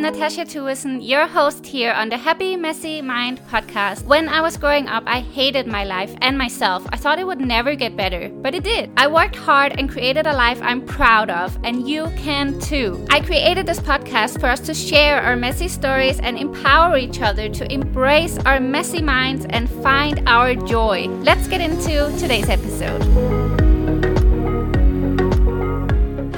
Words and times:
I'm 0.00 0.14
Natacha 0.14 0.46
Thuesen, 0.46 1.06
your 1.06 1.26
host 1.26 1.66
here 1.66 1.92
on 1.92 2.08
the 2.08 2.16
Happy 2.16 2.56
Messy 2.56 3.02
Mind 3.02 3.38
podcast. 3.50 4.02
When 4.06 4.30
I 4.30 4.40
was 4.40 4.56
growing 4.56 4.88
up, 4.88 5.02
I 5.06 5.20
hated 5.20 5.66
my 5.66 5.84
life 5.84 6.14
and 6.22 6.38
myself. 6.38 6.86
I 6.90 6.96
thought 6.96 7.18
it 7.18 7.26
would 7.26 7.38
never 7.38 7.74
get 7.74 7.98
better, 7.98 8.30
but 8.30 8.54
it 8.54 8.64
did. 8.64 8.90
I 8.96 9.08
worked 9.08 9.36
hard 9.36 9.78
and 9.78 9.90
created 9.90 10.26
a 10.26 10.32
life 10.32 10.58
I'm 10.62 10.86
proud 10.86 11.28
of, 11.28 11.58
and 11.64 11.86
you 11.86 12.06
can 12.16 12.58
too. 12.60 13.06
I 13.10 13.20
created 13.20 13.66
this 13.66 13.80
podcast 13.80 14.40
for 14.40 14.46
us 14.46 14.60
to 14.60 14.72
share 14.72 15.20
our 15.20 15.36
messy 15.36 15.68
stories 15.68 16.18
and 16.18 16.38
empower 16.38 16.96
each 16.96 17.20
other 17.20 17.50
to 17.50 17.70
embrace 17.70 18.38
our 18.46 18.58
messy 18.58 19.02
minds 19.02 19.44
and 19.50 19.68
find 19.82 20.26
our 20.26 20.54
joy. 20.54 21.08
Let's 21.28 21.46
get 21.46 21.60
into 21.60 22.10
today's 22.18 22.48
episode. 22.48 23.39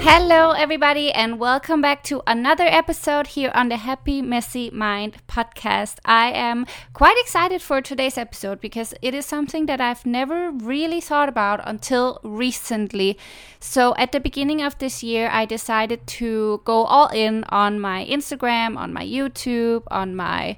Hello, 0.05 0.51
everybody, 0.51 1.13
and 1.13 1.39
welcome 1.39 1.81
back 1.81 2.03
to 2.03 2.25
another 2.27 2.65
episode 2.65 3.29
here 3.29 3.53
on 3.55 3.69
the 3.69 3.77
Happy 3.77 4.21
Messy 4.21 4.69
Mind 4.69 5.19
podcast. 5.29 5.99
I 6.05 6.33
am 6.33 6.67
quite 6.93 7.17
excited 7.21 7.63
for 7.63 7.81
today's 7.81 8.19
episode 8.19 8.61
because 8.61 8.95
it 9.01 9.15
is 9.15 9.25
something 9.25 9.67
that 9.67 9.81
I've 9.81 10.05
never 10.05 10.51
really 10.51 11.01
thought 11.01 11.29
about 11.29 11.61
until 11.63 12.19
recently. 12.25 13.17
So, 13.61 13.95
at 13.95 14.11
the 14.11 14.19
beginning 14.19 14.61
of 14.61 14.77
this 14.79 15.05
year, 15.05 15.31
I 15.33 15.45
decided 15.45 16.05
to 16.19 16.63
go 16.65 16.83
all 16.83 17.07
in 17.11 17.45
on 17.51 17.79
my 17.79 18.05
Instagram, 18.05 18.77
on 18.77 18.93
my 18.93 19.07
YouTube, 19.07 19.85
on 19.89 20.17
my 20.17 20.57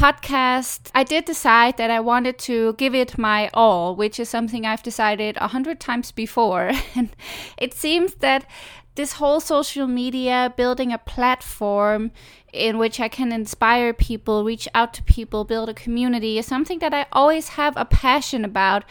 podcast, 0.00 0.90
I 0.94 1.04
did 1.04 1.26
decide 1.26 1.76
that 1.76 1.90
I 1.90 2.00
wanted 2.00 2.38
to 2.38 2.72
give 2.78 2.94
it 2.94 3.18
my 3.18 3.50
all, 3.52 3.94
which 3.94 4.18
is 4.18 4.30
something 4.30 4.64
I've 4.64 4.82
decided 4.82 5.36
a 5.36 5.48
hundred 5.48 5.78
times 5.78 6.10
before. 6.10 6.72
and 6.94 7.14
it 7.58 7.74
seems 7.74 8.14
that 8.14 8.46
this 8.94 9.12
whole 9.14 9.40
social 9.40 9.86
media, 9.86 10.54
building 10.56 10.90
a 10.90 10.96
platform 10.96 12.12
in 12.50 12.78
which 12.78 12.98
I 12.98 13.08
can 13.08 13.30
inspire 13.30 13.92
people, 13.92 14.42
reach 14.42 14.66
out 14.74 14.94
to 14.94 15.02
people, 15.02 15.44
build 15.44 15.68
a 15.68 15.74
community 15.74 16.38
is 16.38 16.46
something 16.46 16.78
that 16.78 16.94
I 16.94 17.04
always 17.12 17.50
have 17.50 17.76
a 17.76 17.84
passion 17.84 18.42
about. 18.42 18.84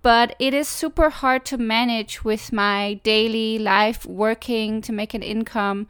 But 0.00 0.34
it 0.38 0.54
is 0.54 0.66
super 0.66 1.10
hard 1.10 1.44
to 1.46 1.58
manage 1.58 2.24
with 2.24 2.54
my 2.54 3.00
daily 3.04 3.58
life, 3.58 4.06
working 4.06 4.80
to 4.80 4.92
make 4.92 5.12
an 5.12 5.22
income 5.22 5.88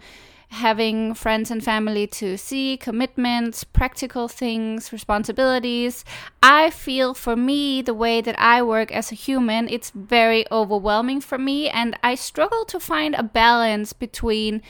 having 0.54 1.14
friends 1.14 1.50
and 1.50 1.62
family 1.62 2.06
to 2.06 2.38
see, 2.38 2.76
commitments, 2.76 3.64
practical 3.64 4.28
things, 4.28 4.92
responsibilities. 4.92 6.04
I 6.42 6.70
feel 6.70 7.12
for 7.12 7.36
me, 7.36 7.82
the 7.82 7.94
way 7.94 8.20
that 8.20 8.38
I 8.38 8.62
work 8.62 8.92
as 8.92 9.12
a 9.12 9.14
human, 9.16 9.68
it's 9.68 9.90
very 9.90 10.44
overwhelming 10.50 11.20
for 11.20 11.38
me, 11.38 11.68
and 11.68 11.98
I 12.02 12.14
struggle 12.14 12.64
to 12.66 12.80
find 12.80 13.14
a 13.14 13.22
balance 13.22 13.92
between 13.92 14.62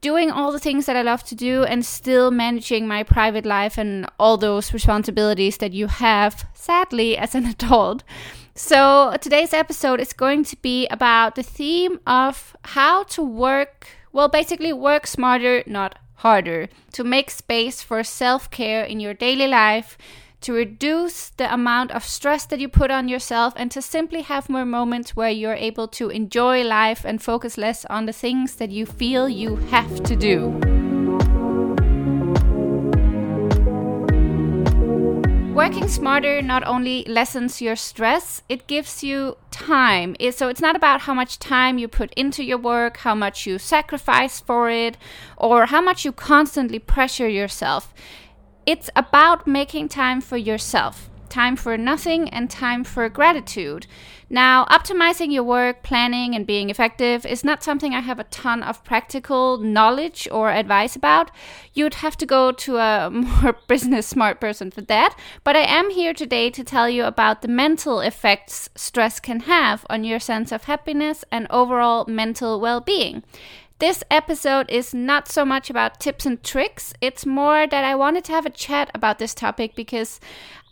doing 0.00 0.30
all 0.30 0.52
the 0.52 0.60
things 0.60 0.86
that 0.86 0.96
I 0.96 1.02
love 1.02 1.24
to 1.24 1.34
do 1.34 1.64
and 1.64 1.84
still 1.84 2.30
managing 2.30 2.86
my 2.86 3.02
private 3.02 3.44
life 3.44 3.76
and 3.76 4.06
all 4.18 4.36
those 4.36 4.72
responsibilities 4.72 5.58
that 5.58 5.72
you 5.72 5.88
have, 5.88 6.46
sadly, 6.54 7.16
as 7.16 7.34
an 7.34 7.44
adult. 7.54 8.04
So, 8.54 9.16
today's 9.20 9.52
episode 9.52 10.00
is 10.00 10.12
going 10.12 10.44
to 10.44 10.56
be 10.56 10.86
about 10.88 11.34
the 11.34 11.42
theme 11.42 12.00
of 12.06 12.56
how 12.62 13.04
to 13.04 13.22
work 13.22 13.97
well, 14.18 14.28
basically, 14.28 14.72
work 14.72 15.06
smarter, 15.06 15.62
not 15.64 15.96
harder, 16.26 16.68
to 16.90 17.04
make 17.04 17.30
space 17.30 17.82
for 17.82 18.02
self 18.02 18.50
care 18.50 18.82
in 18.82 18.98
your 18.98 19.14
daily 19.14 19.46
life, 19.46 19.96
to 20.40 20.52
reduce 20.52 21.28
the 21.28 21.54
amount 21.54 21.92
of 21.92 22.02
stress 22.02 22.44
that 22.46 22.58
you 22.58 22.68
put 22.68 22.90
on 22.90 23.06
yourself, 23.06 23.52
and 23.54 23.70
to 23.70 23.80
simply 23.80 24.22
have 24.22 24.48
more 24.48 24.66
moments 24.66 25.14
where 25.14 25.30
you're 25.30 25.54
able 25.54 25.86
to 25.86 26.08
enjoy 26.08 26.64
life 26.64 27.04
and 27.04 27.22
focus 27.22 27.56
less 27.56 27.84
on 27.84 28.06
the 28.06 28.12
things 28.12 28.56
that 28.56 28.70
you 28.70 28.86
feel 28.86 29.28
you 29.28 29.54
have 29.70 30.02
to 30.02 30.16
do. 30.16 30.77
Working 35.68 35.88
smarter 35.88 36.40
not 36.40 36.66
only 36.66 37.04
lessens 37.04 37.60
your 37.60 37.76
stress, 37.76 38.40
it 38.48 38.66
gives 38.66 39.04
you 39.04 39.36
time. 39.50 40.16
So 40.30 40.48
it's 40.48 40.62
not 40.62 40.74
about 40.76 41.02
how 41.02 41.12
much 41.12 41.38
time 41.38 41.76
you 41.76 41.88
put 41.88 42.10
into 42.14 42.42
your 42.42 42.56
work, 42.56 42.96
how 42.96 43.14
much 43.14 43.46
you 43.46 43.58
sacrifice 43.58 44.40
for 44.40 44.70
it, 44.70 44.96
or 45.36 45.66
how 45.66 45.82
much 45.82 46.06
you 46.06 46.12
constantly 46.12 46.78
pressure 46.78 47.28
yourself. 47.28 47.92
It's 48.64 48.88
about 48.96 49.46
making 49.46 49.90
time 49.90 50.22
for 50.22 50.38
yourself 50.38 51.10
time 51.28 51.56
for 51.56 51.76
nothing, 51.76 52.28
and 52.30 52.50
time 52.50 52.84
for 52.84 53.08
gratitude. 53.08 53.86
Now, 54.30 54.66
optimizing 54.66 55.32
your 55.32 55.42
work, 55.42 55.82
planning, 55.82 56.34
and 56.34 56.46
being 56.46 56.68
effective 56.68 57.24
is 57.24 57.44
not 57.44 57.62
something 57.62 57.94
I 57.94 58.00
have 58.00 58.18
a 58.18 58.24
ton 58.24 58.62
of 58.62 58.84
practical 58.84 59.56
knowledge 59.56 60.28
or 60.30 60.50
advice 60.50 60.94
about. 60.94 61.30
You'd 61.72 61.94
have 61.94 62.16
to 62.18 62.26
go 62.26 62.52
to 62.52 62.76
a 62.76 63.10
more 63.12 63.56
business 63.68 64.06
smart 64.06 64.38
person 64.40 64.70
for 64.70 64.82
that. 64.82 65.18
But 65.44 65.56
I 65.56 65.60
am 65.60 65.90
here 65.90 66.12
today 66.12 66.50
to 66.50 66.62
tell 66.62 66.90
you 66.90 67.04
about 67.04 67.40
the 67.40 67.48
mental 67.48 68.00
effects 68.00 68.68
stress 68.74 69.18
can 69.18 69.40
have 69.40 69.86
on 69.88 70.04
your 70.04 70.20
sense 70.20 70.52
of 70.52 70.64
happiness 70.64 71.24
and 71.32 71.46
overall 71.48 72.04
mental 72.06 72.60
well 72.60 72.80
being. 72.80 73.22
This 73.78 74.02
episode 74.10 74.68
is 74.70 74.92
not 74.92 75.28
so 75.28 75.44
much 75.44 75.70
about 75.70 76.00
tips 76.00 76.26
and 76.26 76.42
tricks, 76.42 76.92
it's 77.00 77.24
more 77.24 77.64
that 77.64 77.84
I 77.84 77.94
wanted 77.94 78.24
to 78.24 78.32
have 78.32 78.44
a 78.44 78.50
chat 78.50 78.90
about 78.92 79.20
this 79.20 79.34
topic 79.34 79.76
because 79.76 80.18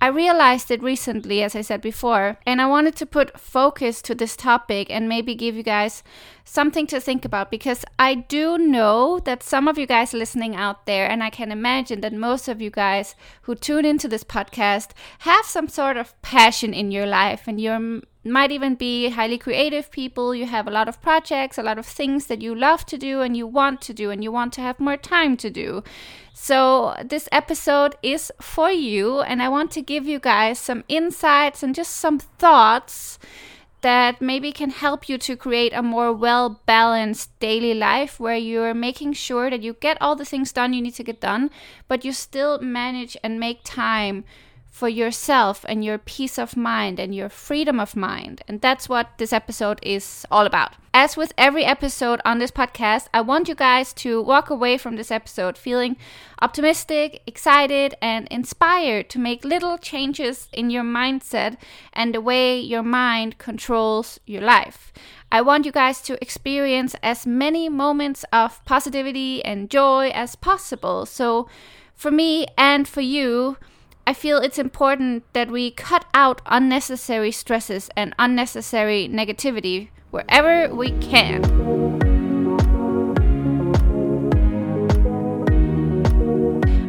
I 0.01 0.09
realized 0.09 0.73
it 0.73 0.83
recently, 0.83 1.41
as 1.45 1.55
I 1.55 1.61
said 1.61 1.81
before, 1.81 2.39
and 2.45 2.61
I 2.61 2.67
wanted 2.67 2.97
to 2.97 3.07
put 3.07 3.39
focus 3.39 4.03
to 4.03 4.15
this 4.17 4.35
topic 4.35 4.91
and 4.91 5.09
maybe 5.09 5.37
give 5.37 5.55
you 5.55 5.63
guys 5.63 6.03
something 6.45 6.89
to 6.89 6.99
think 6.99 7.25
about 7.25 7.49
because 7.49 7.85
I 7.97 8.17
do 8.17 8.59
know 8.59 9.21
that 9.21 9.41
some 9.41 9.69
of 9.69 9.79
you 9.79 9.87
guys 9.87 10.13
listening 10.13 10.57
out 10.57 10.87
there, 10.87 11.09
and 11.09 11.23
I 11.23 11.31
can 11.31 11.53
imagine 11.53 12.01
that 12.01 12.13
most 12.13 12.49
of 12.49 12.61
you 12.61 12.71
guys 12.71 13.15
who 13.43 13.55
tune 13.55 13.85
into 13.85 14.09
this 14.09 14.25
podcast 14.25 14.91
have 15.21 15.47
some 15.47 15.69
sort 15.69 15.97
of 15.97 16.21
passion 16.23 16.75
in 16.75 16.91
your 16.91 17.07
life 17.07 17.45
and 17.47 17.61
you 17.61 18.03
might 18.31 18.53
even 18.53 18.75
be 18.75 19.11
highly 19.11 19.39
creative 19.39 19.91
people. 19.91 20.35
You 20.35 20.47
have 20.47 20.67
a 20.67 20.71
lot 20.71 20.89
of 20.89 21.01
projects, 21.03 21.59
a 21.59 21.63
lot 21.63 21.79
of 21.79 21.87
things 21.87 22.27
that 22.27 22.43
you 22.43 22.55
love 22.55 22.87
to 22.87 22.99
do 22.99 23.21
and 23.21 23.37
you 23.37 23.47
want 23.47 23.81
to 23.83 23.95
do, 23.95 24.11
and 24.11 24.23
you 24.23 24.33
want 24.33 24.53
to 24.55 24.61
have 24.61 24.81
more 24.81 24.97
time 24.97 25.37
to 25.39 25.51
do. 25.51 25.83
So, 26.33 26.95
this 27.05 27.29
episode 27.33 27.97
is 28.03 28.31
for 28.41 28.71
you, 28.71 29.21
and 29.21 29.43
I 29.43 29.49
want 29.49 29.71
to 29.73 29.83
give 29.83 30.07
you 30.07 30.19
guys 30.19 30.59
some 30.59 30.85
insights 30.89 31.63
and 31.63 31.75
just 31.75 31.93
some 31.93 32.19
thoughts 32.19 33.19
that 33.81 34.21
maybe 34.21 34.53
can 34.53 34.71
help 34.71 35.09
you 35.09 35.17
to 35.19 35.37
create 35.37 35.73
a 35.73 35.83
more 35.83 36.13
well 36.13 36.61
balanced 36.67 37.39
daily 37.39 37.75
life 37.75 38.19
where 38.19 38.37
you're 38.37 38.75
making 38.75 39.13
sure 39.13 39.49
that 39.51 39.63
you 39.63 39.75
get 39.75 39.97
all 40.01 40.17
the 40.17 40.25
things 40.25 40.53
done 40.53 40.73
you 40.73 40.83
need 40.83 40.95
to 40.95 41.05
get 41.05 41.21
done, 41.21 41.51
but 41.89 42.05
you 42.05 42.13
still 42.13 42.59
manage 42.61 43.17
and 43.23 43.39
make 43.39 43.61
time 43.65 44.25
for 44.77 44.91
yourself 44.91 45.65
and 45.71 45.83
your 45.83 45.97
peace 45.97 46.39
of 46.39 46.55
mind 46.55 47.01
and 47.01 47.15
your 47.15 47.31
freedom 47.31 47.81
of 47.81 47.97
mind. 47.97 48.43
And 48.47 48.61
that's 48.61 48.91
what 48.91 49.17
this 49.17 49.33
episode 49.33 49.79
is 49.83 50.27
all 50.31 50.45
about. 50.45 50.75
As 50.93 51.17
with 51.17 51.33
every 51.39 51.65
episode 51.65 52.21
on 52.27 52.41
this 52.41 52.51
podcast, 52.51 53.07
I 53.15 53.23
want 53.23 53.49
you 53.49 53.55
guys 53.55 53.95
to 53.95 54.21
walk 54.21 54.51
away 54.51 54.77
from 54.77 54.97
this 54.97 55.11
episode 55.11 55.57
feeling 55.57 55.97
optimistic, 56.43 57.23
excited, 57.27 57.95
and 58.03 58.29
inspired 58.29 59.09
to 59.09 59.19
make 59.19 59.47
little 59.47 59.79
changes 59.79 60.47
in 60.53 60.69
your 60.69 60.85
mindset 60.85 61.57
and 61.95 62.15
the 62.15 62.21
way 62.21 62.61
your 62.61 62.83
mind 62.83 63.39
controls 63.39 64.21
your 64.27 64.43
life. 64.43 64.93
I 65.33 65.41
want 65.41 65.65
you 65.65 65.73
guys 65.73 66.03
to 66.03 66.21
experience 66.21 66.95
as 67.03 67.27
many 67.27 67.71
moments 67.71 68.27
of 68.31 68.63
positivity 68.67 69.43
and 69.43 69.71
joy 69.71 70.11
as 70.11 70.37
possible. 70.37 71.07
So, 71.07 71.49
for 71.95 72.11
me 72.11 72.47
and 72.59 72.87
for 72.87 73.01
you, 73.01 73.57
I 74.09 74.15
feel 74.15 74.39
it's 74.39 74.59
important 74.59 75.25
that 75.33 75.51
we 75.51 75.73
cut 75.73 76.05
out 76.15 76.41
unnecessary 76.47 77.33
stresses 77.33 77.91
and 77.97 78.15
unnecessary 78.21 79.09
negativity 79.09 79.89
wherever 80.13 80.73
we 80.73 80.93
can. 81.01 81.43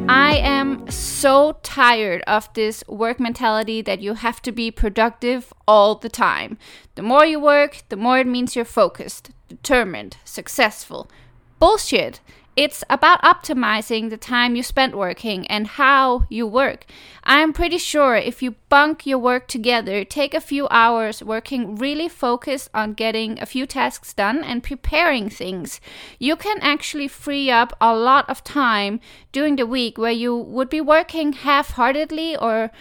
I 0.07 0.35
am 0.35 0.87
so 0.91 1.57
tired 1.63 2.21
of 2.27 2.53
this 2.53 2.83
work 2.87 3.19
mentality 3.19 3.81
that 3.81 3.99
you 3.99 4.13
have 4.13 4.39
to 4.43 4.51
be 4.51 4.69
productive 4.69 5.51
all 5.67 5.95
the 5.95 6.09
time. 6.09 6.59
The 6.93 7.01
more 7.01 7.25
you 7.25 7.39
work, 7.39 7.81
the 7.89 7.97
more 7.97 8.19
it 8.19 8.27
means 8.27 8.55
you're 8.55 8.63
focused, 8.63 9.31
determined, 9.47 10.17
successful. 10.23 11.09
Bullshit. 11.57 12.19
It's 12.57 12.83
about 12.89 13.21
optimizing 13.21 14.09
the 14.09 14.17
time 14.17 14.55
you 14.55 14.63
spend 14.63 14.95
working 14.95 15.45
and 15.45 15.67
how 15.67 16.25
you 16.27 16.47
work. 16.47 16.87
I'm 17.23 17.53
pretty 17.53 17.77
sure 17.77 18.15
if 18.15 18.41
you 18.41 18.55
bunk 18.67 19.05
your 19.05 19.19
work 19.19 19.47
together, 19.47 20.03
take 20.03 20.33
a 20.33 20.41
few 20.41 20.67
hours 20.71 21.21
working 21.21 21.75
really 21.75 22.09
focused 22.09 22.71
on 22.73 22.93
getting 22.93 23.39
a 23.39 23.45
few 23.45 23.67
tasks 23.67 24.11
done 24.11 24.43
and 24.43 24.63
preparing 24.63 25.29
things, 25.29 25.79
you 26.17 26.35
can 26.35 26.57
actually 26.61 27.07
free 27.07 27.51
up 27.51 27.77
a 27.79 27.95
lot 27.95 28.27
of 28.27 28.43
time 28.43 29.01
during 29.31 29.57
the 29.57 29.67
week 29.67 29.99
where 29.99 30.11
you 30.11 30.35
would 30.35 30.69
be 30.71 30.81
working 30.81 31.33
half 31.33 31.73
heartedly 31.73 32.35
or 32.35 32.71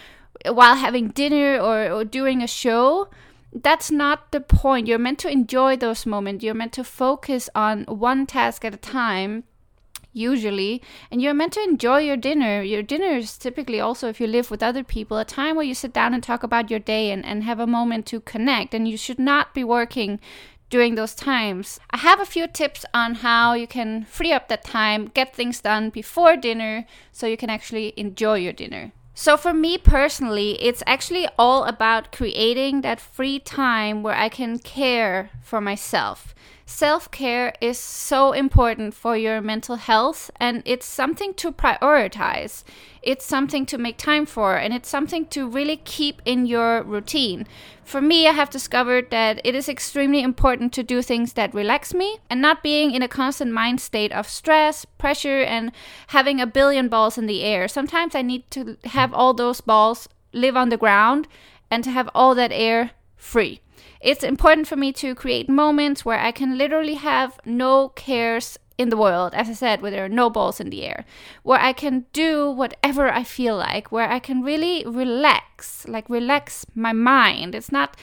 while 0.47 0.77
having 0.77 1.09
dinner 1.09 1.61
or, 1.61 1.91
or 1.93 2.03
doing 2.03 2.43
a 2.43 2.47
show 2.47 3.11
that's 3.53 3.91
not 3.91 4.33
the 4.33 4.41
point. 4.41 4.87
You're 4.87 4.99
meant 4.99 5.19
to 5.21 5.31
enjoy 5.31 5.77
those 5.77 6.05
moments. 6.05 6.45
You're 6.45 6.53
meant 6.53 6.75
to 6.75 6.85
focus 6.85 7.49
on 7.55 7.85
one 7.85 8.27
task 8.27 8.67
at 8.67 8.75
a 8.75 8.79
time 8.79 9.45
usually, 10.17 10.83
and 11.11 11.21
you're 11.21 11.35
meant 11.35 11.53
to 11.53 11.63
enjoy 11.63 11.99
your 11.99 12.17
dinner. 12.17 12.63
Your 12.63 12.83
dinner 12.83 13.17
is 13.17 13.37
typically 13.37 13.81
also, 13.81 14.09
if 14.09 14.21
you 14.21 14.27
live 14.27 14.51
with 14.51 14.63
other 14.63 14.83
people, 14.83 15.19
a 15.19 15.25
time 15.25 15.57
where 15.57 15.65
you 15.65 15.75
sit 15.75 15.93
down 15.93 16.15
and 16.15 16.23
talk 16.23 16.43
about 16.43 16.71
your 16.71 16.81
day 16.81 17.11
and, 17.11 17.25
and 17.25 17.45
have 17.45 17.61
a 17.61 17.67
moment 17.67 18.07
to 18.07 18.21
connect. 18.21 18.75
And 18.75 18.89
you 18.89 18.97
should 18.97 19.19
not 19.19 19.55
be 19.55 19.63
working 19.63 20.19
during 20.71 20.95
those 20.95 21.15
times. 21.15 21.79
I 21.91 21.99
have 21.99 22.21
a 22.21 22.25
few 22.25 22.47
tips 22.47 22.85
on 22.93 23.17
how 23.17 23.53
you 23.53 23.67
can 23.67 24.05
free 24.05 24.33
up 24.33 24.49
that 24.49 24.65
time, 24.65 25.11
get 25.15 25.35
things 25.35 25.61
done 25.61 25.91
before 25.91 26.37
dinner 26.37 26.87
so 27.13 27.27
you 27.27 27.37
can 27.37 27.51
actually 27.51 27.93
enjoy 27.97 28.39
your 28.39 28.53
dinner. 28.53 28.93
So, 29.19 29.39
for 29.39 29.55
me 29.55 29.79
personally, 29.79 30.63
it's 30.63 30.83
actually 30.87 31.27
all 31.39 31.65
about 31.65 32.13
creating 32.13 32.83
that 32.83 33.01
free 33.01 33.39
time 33.39 34.03
where 34.03 34.15
I 34.15 34.29
can 34.29 34.59
care 34.59 35.31
for 35.41 35.59
myself. 35.59 36.35
Self 36.69 37.13
care 37.13 37.55
is 37.61 37.79
so 37.79 38.33
important 38.33 38.93
for 38.93 39.17
your 39.17 39.41
mental 39.41 39.77
health, 39.77 40.33
and 40.35 40.63
it's 40.65 40.85
something 40.85 41.33
to 41.35 41.53
prioritize. 41.53 42.65
It's 43.03 43.25
something 43.25 43.67
to 43.67 43.79
make 43.79 43.97
time 43.97 44.27
for, 44.27 44.57
and 44.57 44.75
it's 44.75 44.89
something 44.89 45.27
to 45.27 45.49
really 45.49 45.77
keep 45.77 46.21
in 46.25 46.45
your 46.45 46.83
routine. 46.83 47.47
For 47.85 48.01
me, 48.01 48.27
I 48.27 48.33
have 48.33 48.51
discovered 48.51 49.13
that 49.13 49.41
it 49.45 49.55
is 49.55 49.69
extremely 49.69 50.23
important 50.23 50.73
to 50.73 50.83
do 50.83 51.03
things 51.03 51.35
that 51.35 51.55
relax 51.55 51.95
me 51.95 52.19
and 52.29 52.43
not 52.43 52.65
being 52.65 52.91
in 52.91 53.01
a 53.01 53.09
constant 53.09 53.53
mind 53.53 53.81
state 53.81 54.11
of 54.11 54.29
stress, 54.29 54.85
pressure, 54.85 55.43
and 55.43 55.71
having 56.09 56.41
a 56.41 56.49
billion 56.49 56.89
balls 56.89 57.17
in 57.17 57.27
the 57.27 57.45
air. 57.45 57.69
Sometimes 57.69 58.17
I 58.17 58.23
need 58.23 58.51
to 58.51 58.77
have 58.87 59.15
all 59.15 59.35
those 59.35 59.61
balls 59.61 60.09
live 60.33 60.57
on 60.57 60.71
the 60.71 60.77
ground 60.77 61.29
and 61.71 61.85
to 61.85 61.93
have 61.93 62.11
all 62.13 62.35
that 62.35 62.51
air 62.51 62.91
free. 63.17 63.61
It's 64.07 64.23
important 64.23 64.69
for 64.69 64.77
me 64.77 64.93
to 64.93 65.17
create 65.17 65.49
moments 65.49 66.05
where 66.05 66.21
I 66.21 66.31
can 66.31 66.57
literally 66.57 66.95
have 66.95 67.41
no 67.45 67.89
cares 67.89 68.57
in 68.79 68.89
the 68.89 68.97
world, 68.97 69.35
as 69.35 69.49
I 69.49 69.53
said, 69.53 69.83
where 69.83 69.91
there 69.91 70.05
are 70.05 70.09
no 70.09 70.31
balls 70.31 70.61
in 70.61 70.71
the 70.71 70.85
air, 70.85 71.05
where 71.43 71.59
I 71.59 71.73
can 71.73 72.07
do 72.13 72.49
whatever 72.49 73.11
I 73.11 73.25
feel 73.25 73.57
like, 73.57 73.91
where 73.91 74.09
I 74.09 74.21
can 74.21 74.43
really 74.43 74.85
relax, 74.87 75.89
like 75.89 76.09
relax 76.09 76.65
my 76.73 76.93
mind. 76.93 77.57
It's 77.57 77.73
not 77.73 77.97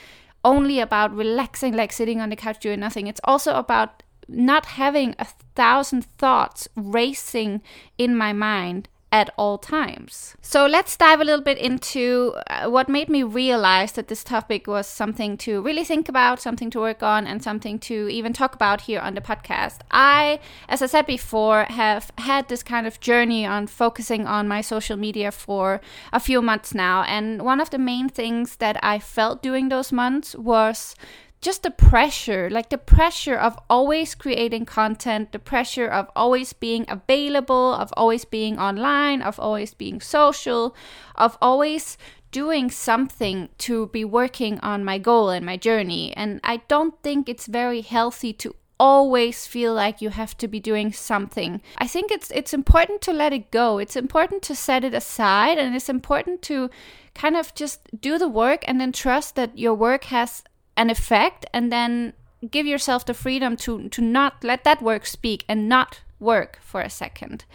only 0.43 0.81
about 0.81 1.15
relaxing, 1.15 1.73
like 1.73 1.93
sitting 1.93 2.19
on 2.19 2.29
the 2.29 2.35
couch 2.35 2.59
doing 2.59 2.81
nothing, 2.81 3.07
it's 3.07 3.21
also 3.23 3.53
about 3.55 4.03
not 4.27 4.65
having 4.65 5.15
a 5.17 5.27
thousand 5.55 6.03
thoughts 6.17 6.67
racing 6.75 7.61
in 7.97 8.13
my 8.13 8.33
mind 8.33 8.89
at 9.13 9.29
all 9.37 9.59
times. 9.59 10.35
So 10.41 10.65
let's 10.65 10.97
dive 10.97 11.21
a 11.21 11.23
little 11.23 11.45
bit 11.45 11.59
into 11.59 12.33
uh, 12.49 12.67
what 12.67 12.89
made 12.89 13.09
me 13.09 13.21
realize 13.21 13.91
that 13.91 14.07
this 14.07 14.23
topic 14.23 14.65
was 14.65 14.87
something 14.87 15.37
to 15.37 15.61
really 15.61 15.83
think 15.83 16.09
about, 16.09 16.41
something 16.41 16.71
to 16.71 16.79
work 16.79 17.03
on, 17.03 17.27
and 17.27 17.43
something 17.43 17.77
to 17.79 18.09
even 18.09 18.33
talk 18.33 18.55
about 18.55 18.81
here 18.81 18.99
on 18.99 19.13
the 19.13 19.21
podcast. 19.21 19.81
I, 19.91 20.39
as 20.67 20.81
I 20.81 20.87
said 20.87 21.05
before, 21.05 21.65
have 21.69 22.11
had 22.17 22.49
this 22.49 22.63
kind 22.63 22.87
of 22.87 22.99
journey 22.99 23.45
on 23.45 23.67
focusing 23.67 24.25
on 24.25 24.47
my 24.47 24.61
social 24.61 24.97
media 24.97 25.31
for 25.31 25.79
a 26.11 26.19
few 26.19 26.41
months 26.41 26.73
now. 26.73 27.03
And 27.03 27.43
one 27.43 27.61
of 27.61 27.69
the 27.69 27.77
main 27.77 28.09
things 28.09 28.55
that 28.55 28.83
I 28.83 28.97
felt 28.97 29.43
during 29.43 29.69
those 29.69 29.91
months 29.91 30.35
was 30.35 30.95
just 31.43 31.63
the 31.63 31.71
pressure, 31.71 32.49
like 32.49 32.69
the 32.69 32.77
pressure 32.77 33.35
of 33.35 33.59
always 33.69 34.15
creating 34.15 34.65
content, 34.65 35.33
the 35.33 35.39
pressure 35.39 35.87
of 35.87 36.09
always 36.15 36.53
being 36.53 36.85
available, 36.87 37.73
of 37.73 37.93
always 37.97 38.23
being 38.23 38.57
online, 38.57 39.21
of 39.21 39.39
always 39.39 39.73
being 39.73 39.99
social, 39.99 40.73
of 41.15 41.37
always 41.41 41.97
doing 42.31 42.71
something 42.71 43.49
to 43.57 43.87
be 43.87 44.05
working 44.05 44.57
on 44.61 44.85
my 44.85 44.97
goal 44.97 45.29
and 45.29 45.45
my 45.45 45.57
journey. 45.57 46.13
And 46.15 46.39
I 46.45 46.61
don't 46.69 46.95
think 47.03 47.27
it's 47.27 47.45
very 47.45 47.81
healthy 47.81 48.31
to 48.33 48.55
always 48.79 49.45
feel 49.45 49.73
like 49.73 50.01
you 50.01 50.09
have 50.09 50.35
to 50.37 50.47
be 50.47 50.59
doing 50.59 50.93
something. 50.93 51.61
I 51.77 51.87
think 51.87 52.09
it's 52.09 52.31
it's 52.31 52.53
important 52.53 53.01
to 53.01 53.13
let 53.13 53.33
it 53.33 53.51
go. 53.51 53.77
It's 53.77 53.95
important 53.95 54.41
to 54.43 54.55
set 54.55 54.83
it 54.83 54.93
aside 54.93 55.57
and 55.57 55.75
it's 55.75 55.89
important 55.89 56.41
to 56.43 56.69
kind 57.13 57.35
of 57.35 57.53
just 57.53 57.79
do 58.01 58.17
the 58.17 58.27
work 58.27 58.63
and 58.67 58.79
then 58.79 58.91
trust 58.91 59.35
that 59.35 59.57
your 59.57 59.75
work 59.75 60.05
has 60.05 60.43
an 60.75 60.89
effect 60.89 61.45
and 61.53 61.71
then 61.71 62.13
give 62.49 62.65
yourself 62.65 63.05
the 63.05 63.13
freedom 63.13 63.55
to 63.55 63.89
to 63.89 64.01
not 64.01 64.43
let 64.43 64.63
that 64.63 64.81
work 64.81 65.05
speak 65.05 65.45
and 65.47 65.69
not 65.69 66.01
work 66.19 66.59
for 66.61 66.81
a 66.81 66.89
second. 66.89 67.45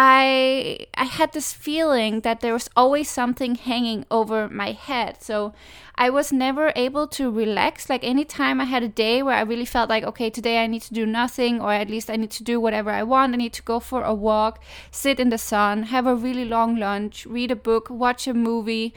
I 0.00 0.86
I 0.94 1.04
had 1.04 1.32
this 1.32 1.52
feeling 1.52 2.20
that 2.20 2.40
there 2.40 2.52
was 2.52 2.70
always 2.76 3.10
something 3.10 3.56
hanging 3.56 4.04
over 4.10 4.48
my 4.48 4.72
head. 4.72 5.22
So 5.22 5.54
I 5.96 6.10
was 6.10 6.32
never 6.32 6.72
able 6.76 7.08
to 7.08 7.30
relax. 7.30 7.90
Like 7.90 8.04
anytime 8.04 8.60
I 8.60 8.64
had 8.64 8.84
a 8.84 8.88
day 8.88 9.22
where 9.22 9.34
I 9.34 9.40
really 9.40 9.64
felt 9.64 9.90
like, 9.90 10.04
okay, 10.04 10.30
today 10.30 10.62
I 10.62 10.68
need 10.68 10.82
to 10.82 10.94
do 10.94 11.04
nothing, 11.04 11.60
or 11.60 11.72
at 11.72 11.90
least 11.90 12.10
I 12.10 12.16
need 12.16 12.30
to 12.32 12.44
do 12.44 12.60
whatever 12.60 12.90
I 12.90 13.02
want. 13.02 13.34
I 13.34 13.36
need 13.38 13.54
to 13.54 13.62
go 13.62 13.80
for 13.80 14.04
a 14.04 14.14
walk, 14.14 14.62
sit 14.92 15.18
in 15.18 15.30
the 15.30 15.38
sun, 15.38 15.84
have 15.84 16.06
a 16.06 16.14
really 16.14 16.44
long 16.44 16.76
lunch, 16.76 17.26
read 17.26 17.50
a 17.50 17.56
book, 17.56 17.90
watch 17.90 18.28
a 18.28 18.34
movie. 18.34 18.94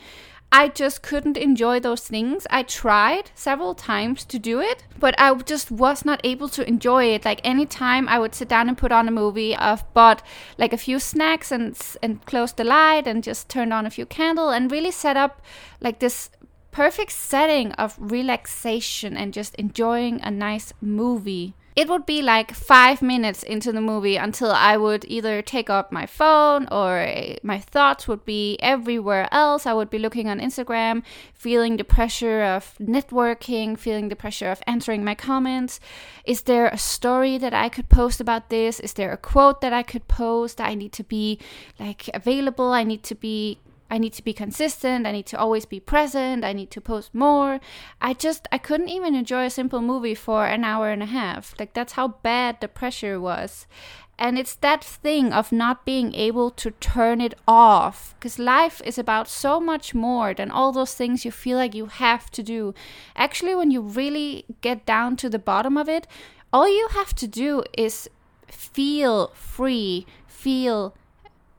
I 0.53 0.67
just 0.67 1.01
couldn't 1.01 1.37
enjoy 1.37 1.79
those 1.79 2.05
things. 2.05 2.45
I 2.49 2.63
tried 2.63 3.31
several 3.35 3.73
times 3.73 4.25
to 4.25 4.37
do 4.37 4.59
it, 4.59 4.83
but 4.99 5.15
I 5.17 5.33
just 5.35 5.71
was 5.71 6.03
not 6.03 6.19
able 6.25 6.49
to 6.49 6.67
enjoy 6.67 7.05
it. 7.05 7.23
Like 7.23 7.39
anytime 7.45 8.09
I 8.09 8.19
would 8.19 8.35
sit 8.35 8.49
down 8.49 8.67
and 8.67 8.77
put 8.77 8.91
on 8.91 9.07
a 9.07 9.11
movie, 9.11 9.55
I've 9.55 9.91
bought 9.93 10.21
like 10.57 10.73
a 10.73 10.77
few 10.77 10.99
snacks 10.99 11.53
and 11.53 11.79
and 12.03 12.25
closed 12.25 12.57
the 12.57 12.65
light 12.65 13.07
and 13.07 13.23
just 13.23 13.47
turned 13.47 13.71
on 13.71 13.85
a 13.85 13.89
few 13.89 14.05
candle 14.05 14.49
and 14.49 14.69
really 14.69 14.91
set 14.91 15.15
up 15.15 15.41
like 15.79 15.99
this 15.99 16.29
perfect 16.71 17.13
setting 17.13 17.71
of 17.73 17.95
relaxation 17.97 19.15
and 19.15 19.33
just 19.33 19.55
enjoying 19.55 20.19
a 20.21 20.31
nice 20.31 20.73
movie 20.81 21.53
it 21.75 21.87
would 21.87 22.05
be 22.05 22.21
like 22.21 22.53
five 22.53 23.01
minutes 23.01 23.43
into 23.43 23.71
the 23.71 23.79
movie 23.79 24.17
until 24.17 24.51
I 24.51 24.75
would 24.75 25.05
either 25.07 25.41
take 25.41 25.69
up 25.69 25.91
my 25.91 26.05
phone 26.05 26.67
or 26.69 27.07
my 27.43 27.59
thoughts 27.59 28.07
would 28.07 28.25
be 28.25 28.57
everywhere 28.61 29.29
else. 29.31 29.65
I 29.65 29.73
would 29.73 29.89
be 29.89 29.99
looking 29.99 30.27
on 30.27 30.39
Instagram, 30.39 31.03
feeling 31.33 31.77
the 31.77 31.85
pressure 31.85 32.43
of 32.43 32.75
networking, 32.79 33.77
feeling 33.77 34.09
the 34.09 34.15
pressure 34.17 34.51
of 34.51 34.61
answering 34.67 35.03
my 35.03 35.15
comments. 35.15 35.79
Is 36.25 36.41
there 36.41 36.67
a 36.67 36.77
story 36.77 37.37
that 37.37 37.53
I 37.53 37.69
could 37.69 37.87
post 37.87 38.19
about 38.19 38.49
this? 38.49 38.79
Is 38.79 38.93
there 38.93 39.13
a 39.13 39.17
quote 39.17 39.61
that 39.61 39.71
I 39.71 39.83
could 39.83 40.07
post? 40.09 40.59
I 40.59 40.75
need 40.75 40.91
to 40.93 41.03
be 41.03 41.39
like 41.79 42.09
available. 42.13 42.73
I 42.73 42.83
need 42.83 43.03
to 43.03 43.15
be 43.15 43.59
I 43.91 43.97
need 43.97 44.13
to 44.13 44.23
be 44.23 44.31
consistent. 44.31 45.05
I 45.05 45.11
need 45.11 45.25
to 45.27 45.37
always 45.37 45.65
be 45.65 45.81
present. 45.81 46.45
I 46.45 46.53
need 46.53 46.71
to 46.71 46.79
post 46.79 47.13
more. 47.13 47.59
I 47.99 48.13
just, 48.13 48.47
I 48.49 48.57
couldn't 48.57 48.87
even 48.87 49.13
enjoy 49.15 49.45
a 49.45 49.49
simple 49.49 49.81
movie 49.81 50.15
for 50.15 50.45
an 50.45 50.63
hour 50.63 50.89
and 50.89 51.03
a 51.03 51.07
half. 51.07 51.53
Like, 51.59 51.73
that's 51.73 51.93
how 51.93 52.07
bad 52.07 52.61
the 52.61 52.69
pressure 52.69 53.19
was. 53.19 53.67
And 54.17 54.39
it's 54.39 54.55
that 54.55 54.81
thing 54.81 55.33
of 55.33 55.51
not 55.51 55.83
being 55.83 56.13
able 56.13 56.51
to 56.51 56.71
turn 56.71 57.19
it 57.19 57.33
off. 57.45 58.15
Because 58.17 58.39
life 58.39 58.81
is 58.85 58.97
about 58.97 59.27
so 59.27 59.59
much 59.59 59.93
more 59.93 60.33
than 60.33 60.51
all 60.51 60.71
those 60.71 60.93
things 60.93 61.25
you 61.25 61.31
feel 61.31 61.57
like 61.57 61.75
you 61.75 61.87
have 61.87 62.31
to 62.31 62.41
do. 62.41 62.73
Actually, 63.17 63.55
when 63.55 63.71
you 63.71 63.81
really 63.81 64.45
get 64.61 64.85
down 64.85 65.17
to 65.17 65.29
the 65.29 65.39
bottom 65.39 65.77
of 65.77 65.89
it, 65.89 66.07
all 66.53 66.69
you 66.69 66.87
have 66.91 67.13
to 67.15 67.27
do 67.27 67.63
is 67.77 68.09
feel 68.47 69.27
free, 69.35 70.05
feel 70.27 70.95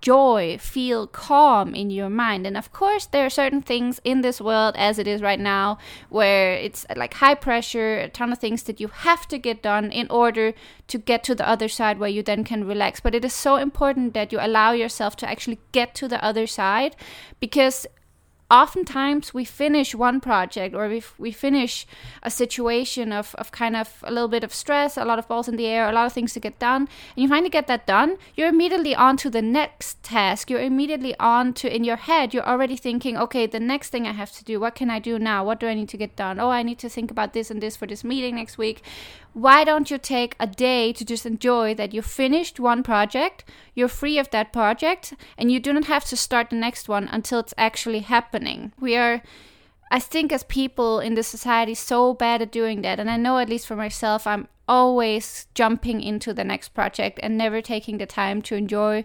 joy, 0.02 0.58
feel 0.60 1.06
calm 1.06 1.74
in 1.74 1.88
your 1.88 2.10
mind. 2.10 2.46
And 2.46 2.56
of 2.56 2.72
course, 2.72 3.06
there 3.06 3.24
are 3.24 3.30
certain 3.30 3.62
things 3.62 4.00
in 4.04 4.20
this 4.20 4.40
world 4.40 4.74
as 4.76 4.98
it 4.98 5.06
is 5.06 5.22
right 5.22 5.40
now 5.40 5.78
where 6.10 6.52
it's 6.54 6.84
uh, 6.90 6.94
like 6.96 7.14
high 7.14 7.34
pressure, 7.34 7.98
a 7.98 8.08
ton 8.08 8.32
of 8.32 8.38
things 8.38 8.64
that 8.64 8.80
you 8.80 8.88
have 8.88 9.26
to 9.28 9.38
get 9.38 9.62
done 9.62 9.90
in 9.90 10.08
order 10.10 10.52
to 10.88 10.98
get 10.98 11.24
to 11.24 11.34
the 11.34 11.48
other 11.48 11.68
side 11.68 11.98
where 11.98 12.10
you 12.10 12.22
then 12.22 12.44
can 12.44 12.66
relax. 12.66 13.00
But 13.00 13.14
it 13.14 13.24
is 13.24 13.32
so 13.32 13.56
important 13.56 14.12
that 14.12 14.32
you 14.32 14.38
allow 14.40 14.72
yourself 14.72 15.16
to 15.16 15.30
actually 15.30 15.60
get 15.70 15.94
to 15.94 16.08
the 16.08 16.22
other 16.22 16.46
side 16.46 16.96
because 17.40 17.86
oftentimes 18.52 19.32
we 19.32 19.44
finish 19.44 19.94
one 19.94 20.20
project 20.20 20.74
or 20.74 20.86
we, 20.86 21.02
we 21.18 21.32
finish 21.32 21.86
a 22.22 22.30
situation 22.30 23.10
of, 23.10 23.34
of 23.36 23.50
kind 23.50 23.74
of 23.74 24.04
a 24.04 24.12
little 24.12 24.28
bit 24.28 24.44
of 24.44 24.52
stress, 24.52 24.98
a 24.98 25.04
lot 25.04 25.18
of 25.18 25.26
balls 25.26 25.48
in 25.48 25.56
the 25.56 25.66
air, 25.66 25.88
a 25.88 25.92
lot 25.92 26.04
of 26.04 26.12
things 26.12 26.34
to 26.34 26.40
get 26.40 26.58
done, 26.58 26.82
and 27.16 27.22
you 27.22 27.28
finally 27.28 27.48
get 27.48 27.66
that 27.66 27.86
done, 27.86 28.18
you're 28.36 28.48
immediately 28.48 28.94
on 28.94 29.16
to 29.16 29.30
the 29.30 29.40
next 29.40 30.02
task. 30.02 30.50
You're 30.50 30.60
immediately 30.60 31.14
on 31.18 31.54
to, 31.54 31.74
in 31.74 31.82
your 31.82 31.96
head, 31.96 32.34
you're 32.34 32.46
already 32.46 32.76
thinking, 32.76 33.16
okay, 33.16 33.46
the 33.46 33.58
next 33.58 33.88
thing 33.88 34.06
I 34.06 34.12
have 34.12 34.32
to 34.32 34.44
do, 34.44 34.60
what 34.60 34.74
can 34.74 34.90
I 34.90 34.98
do 34.98 35.18
now? 35.18 35.44
What 35.44 35.58
do 35.58 35.66
I 35.66 35.74
need 35.74 35.88
to 35.88 35.96
get 35.96 36.14
done? 36.14 36.38
Oh, 36.38 36.50
I 36.50 36.62
need 36.62 36.78
to 36.80 36.90
think 36.90 37.10
about 37.10 37.32
this 37.32 37.50
and 37.50 37.62
this 37.62 37.76
for 37.76 37.86
this 37.86 38.04
meeting 38.04 38.36
next 38.36 38.58
week 38.58 38.82
why 39.32 39.64
don't 39.64 39.90
you 39.90 39.98
take 39.98 40.36
a 40.38 40.46
day 40.46 40.92
to 40.92 41.04
just 41.04 41.24
enjoy 41.24 41.74
that 41.74 41.94
you 41.94 42.02
finished 42.02 42.60
one 42.60 42.82
project, 42.82 43.44
you're 43.74 43.88
free 43.88 44.18
of 44.18 44.30
that 44.30 44.52
project, 44.52 45.14
and 45.38 45.50
you 45.50 45.58
do 45.58 45.72
not 45.72 45.86
have 45.86 46.04
to 46.06 46.16
start 46.16 46.50
the 46.50 46.56
next 46.56 46.88
one 46.88 47.08
until 47.10 47.40
it's 47.40 47.54
actually 47.56 48.00
happening? 48.00 48.72
We 48.78 48.96
are, 48.96 49.22
I 49.90 50.00
think, 50.00 50.32
as 50.32 50.42
people 50.42 51.00
in 51.00 51.14
the 51.14 51.22
society, 51.22 51.74
so 51.74 52.12
bad 52.12 52.42
at 52.42 52.52
doing 52.52 52.82
that. 52.82 53.00
And 53.00 53.10
I 53.10 53.16
know, 53.16 53.38
at 53.38 53.48
least 53.48 53.66
for 53.66 53.76
myself, 53.76 54.26
I'm 54.26 54.48
always 54.68 55.46
jumping 55.54 56.02
into 56.02 56.34
the 56.34 56.44
next 56.44 56.70
project 56.70 57.18
and 57.22 57.38
never 57.38 57.62
taking 57.62 57.98
the 57.98 58.06
time 58.06 58.42
to 58.42 58.54
enjoy 58.54 59.04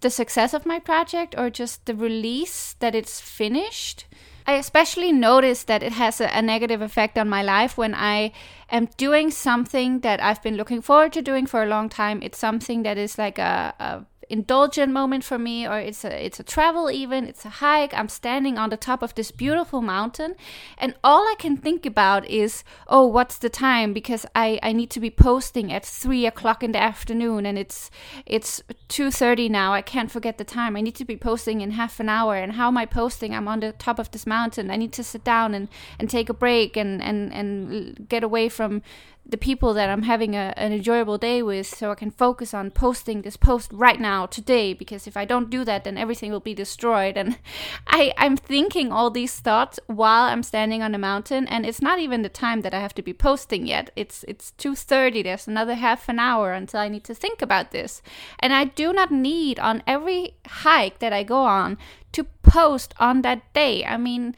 the 0.00 0.10
success 0.10 0.52
of 0.54 0.66
my 0.66 0.78
project 0.78 1.34
or 1.38 1.50
just 1.50 1.86
the 1.86 1.94
release 1.94 2.74
that 2.80 2.94
it's 2.94 3.20
finished 3.20 4.06
I 4.46 4.54
especially 4.54 5.12
notice 5.12 5.64
that 5.64 5.82
it 5.82 5.92
has 5.92 6.20
a, 6.20 6.26
a 6.26 6.42
negative 6.42 6.82
effect 6.82 7.18
on 7.18 7.28
my 7.28 7.42
life 7.42 7.78
when 7.78 7.94
I 7.94 8.32
am 8.70 8.88
doing 8.96 9.30
something 9.30 10.00
that 10.00 10.22
I've 10.22 10.42
been 10.42 10.56
looking 10.56 10.82
forward 10.82 11.12
to 11.14 11.22
doing 11.22 11.46
for 11.46 11.62
a 11.62 11.66
long 11.66 11.88
time. 11.88 12.22
It's 12.22 12.38
something 12.38 12.82
that 12.82 12.98
is 12.98 13.18
like 13.18 13.38
a, 13.38 13.74
a 13.78 14.04
indulgent 14.32 14.90
moment 14.90 15.22
for 15.22 15.38
me 15.38 15.66
or 15.66 15.78
it's 15.78 16.04
a 16.04 16.24
it's 16.26 16.40
a 16.40 16.42
travel 16.42 16.90
even 16.90 17.26
it's 17.26 17.44
a 17.44 17.50
hike 17.50 17.92
i'm 17.92 18.08
standing 18.08 18.56
on 18.56 18.70
the 18.70 18.76
top 18.78 19.02
of 19.02 19.14
this 19.14 19.30
beautiful 19.30 19.82
mountain 19.82 20.34
and 20.78 20.94
all 21.04 21.20
i 21.28 21.34
can 21.38 21.54
think 21.54 21.84
about 21.84 22.26
is 22.26 22.64
oh 22.88 23.06
what's 23.06 23.36
the 23.38 23.50
time? 23.50 23.92
Because 23.92 24.24
i 24.34 24.58
i 24.62 24.72
need 24.72 24.90
to 24.90 25.00
be 25.00 25.10
posting 25.10 25.72
at 25.72 25.84
three 25.84 26.24
o'clock 26.26 26.62
in 26.62 26.72
the 26.72 26.82
afternoon 26.82 27.44
and 27.44 27.58
it's 27.58 27.90
it's 28.24 28.62
2.30 28.88 29.50
now 29.50 29.72
i 29.74 29.82
can't 29.82 30.10
forget 30.10 30.38
the 30.38 30.44
time. 30.44 30.76
I 30.76 30.80
need 30.80 30.96
to 30.96 31.04
be 31.04 31.16
posting 31.16 31.60
in 31.60 31.72
half 31.72 32.00
an 32.00 32.08
hour 32.08 32.34
and 32.36 32.52
how 32.52 32.68
am 32.68 32.78
i 32.78 32.86
posting? 32.86 33.34
I'm 33.34 33.48
on 33.48 33.60
the 33.60 33.72
top 33.72 33.98
of 33.98 34.10
this 34.10 34.26
mountain. 34.26 34.70
I 34.70 34.76
need 34.76 34.92
to 34.94 35.04
sit 35.04 35.24
down 35.24 35.54
and 35.54 35.68
and 35.98 36.08
take 36.08 36.28
a 36.30 36.34
break 36.34 36.76
and 36.76 37.02
and 37.02 37.32
and 37.32 38.08
get 38.08 38.24
away 38.24 38.48
from 38.48 38.82
the 39.24 39.36
people 39.36 39.72
that 39.74 39.88
I'm 39.88 40.02
having 40.02 40.34
a, 40.34 40.52
an 40.56 40.72
enjoyable 40.72 41.16
day 41.16 41.42
with 41.42 41.66
so 41.66 41.92
I 41.92 41.94
can 41.94 42.10
focus 42.10 42.52
on 42.52 42.70
posting 42.70 43.22
this 43.22 43.36
post 43.36 43.70
right 43.72 44.00
now 44.00 44.26
today 44.26 44.74
because 44.74 45.06
if 45.06 45.16
I 45.16 45.24
don't 45.24 45.48
do 45.48 45.64
that 45.64 45.84
then 45.84 45.96
everything 45.96 46.32
will 46.32 46.40
be 46.40 46.54
destroyed. 46.54 47.16
And 47.16 47.38
I 47.86 48.12
I'm 48.18 48.36
thinking 48.36 48.90
all 48.90 49.10
these 49.10 49.38
thoughts 49.38 49.78
while 49.86 50.24
I'm 50.24 50.42
standing 50.42 50.82
on 50.82 50.94
a 50.94 50.98
mountain 50.98 51.46
and 51.46 51.64
it's 51.64 51.80
not 51.80 52.00
even 52.00 52.22
the 52.22 52.28
time 52.28 52.62
that 52.62 52.74
I 52.74 52.80
have 52.80 52.94
to 52.94 53.02
be 53.02 53.14
posting 53.14 53.66
yet. 53.66 53.90
It's 53.94 54.24
it's 54.26 54.52
2:30 54.58 55.22
there's 55.22 55.46
another 55.46 55.74
half 55.74 56.08
an 56.08 56.18
hour 56.18 56.52
until 56.52 56.80
I 56.80 56.88
need 56.88 57.04
to 57.04 57.14
think 57.14 57.40
about 57.40 57.70
this. 57.70 58.02
And 58.40 58.52
I 58.52 58.64
do 58.64 58.92
not 58.92 59.12
need 59.12 59.60
on 59.60 59.82
every 59.86 60.34
hike 60.46 60.98
that 60.98 61.12
I 61.12 61.22
go 61.22 61.42
on 61.44 61.78
to 62.12 62.24
post 62.42 62.92
on 62.98 63.22
that 63.22 63.52
day. 63.54 63.84
I 63.84 63.96
mean 63.96 64.34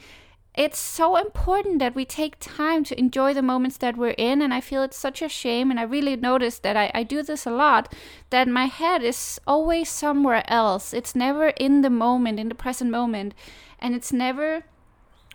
it's 0.54 0.78
so 0.78 1.16
important 1.16 1.80
that 1.80 1.96
we 1.96 2.04
take 2.04 2.36
time 2.38 2.84
to 2.84 2.98
enjoy 2.98 3.34
the 3.34 3.42
moments 3.42 3.76
that 3.78 3.96
we're 3.96 4.14
in 4.16 4.40
and 4.40 4.54
i 4.54 4.60
feel 4.60 4.82
it's 4.82 4.96
such 4.96 5.20
a 5.20 5.28
shame 5.28 5.70
and 5.70 5.80
i 5.80 5.82
really 5.82 6.16
noticed 6.16 6.62
that 6.62 6.76
I, 6.76 6.90
I, 6.94 7.02
do 7.02 7.22
this 7.22 7.44
a 7.44 7.50
lot 7.50 7.92
that 8.30 8.46
my 8.46 8.66
head 8.66 9.02
is 9.02 9.40
always 9.46 9.88
somewhere 9.88 10.42
else. 10.48 10.94
It's 10.94 11.14
never 11.14 11.48
in 11.48 11.82
the 11.82 11.90
moment 11.90 12.38
in 12.38 12.48
the 12.48 12.54
present 12.54 12.90
moment 12.90 13.34
and 13.78 13.94
it's 13.94 14.12
never 14.12 14.64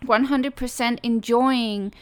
100% 0.05 0.99
enjoying 1.03 1.93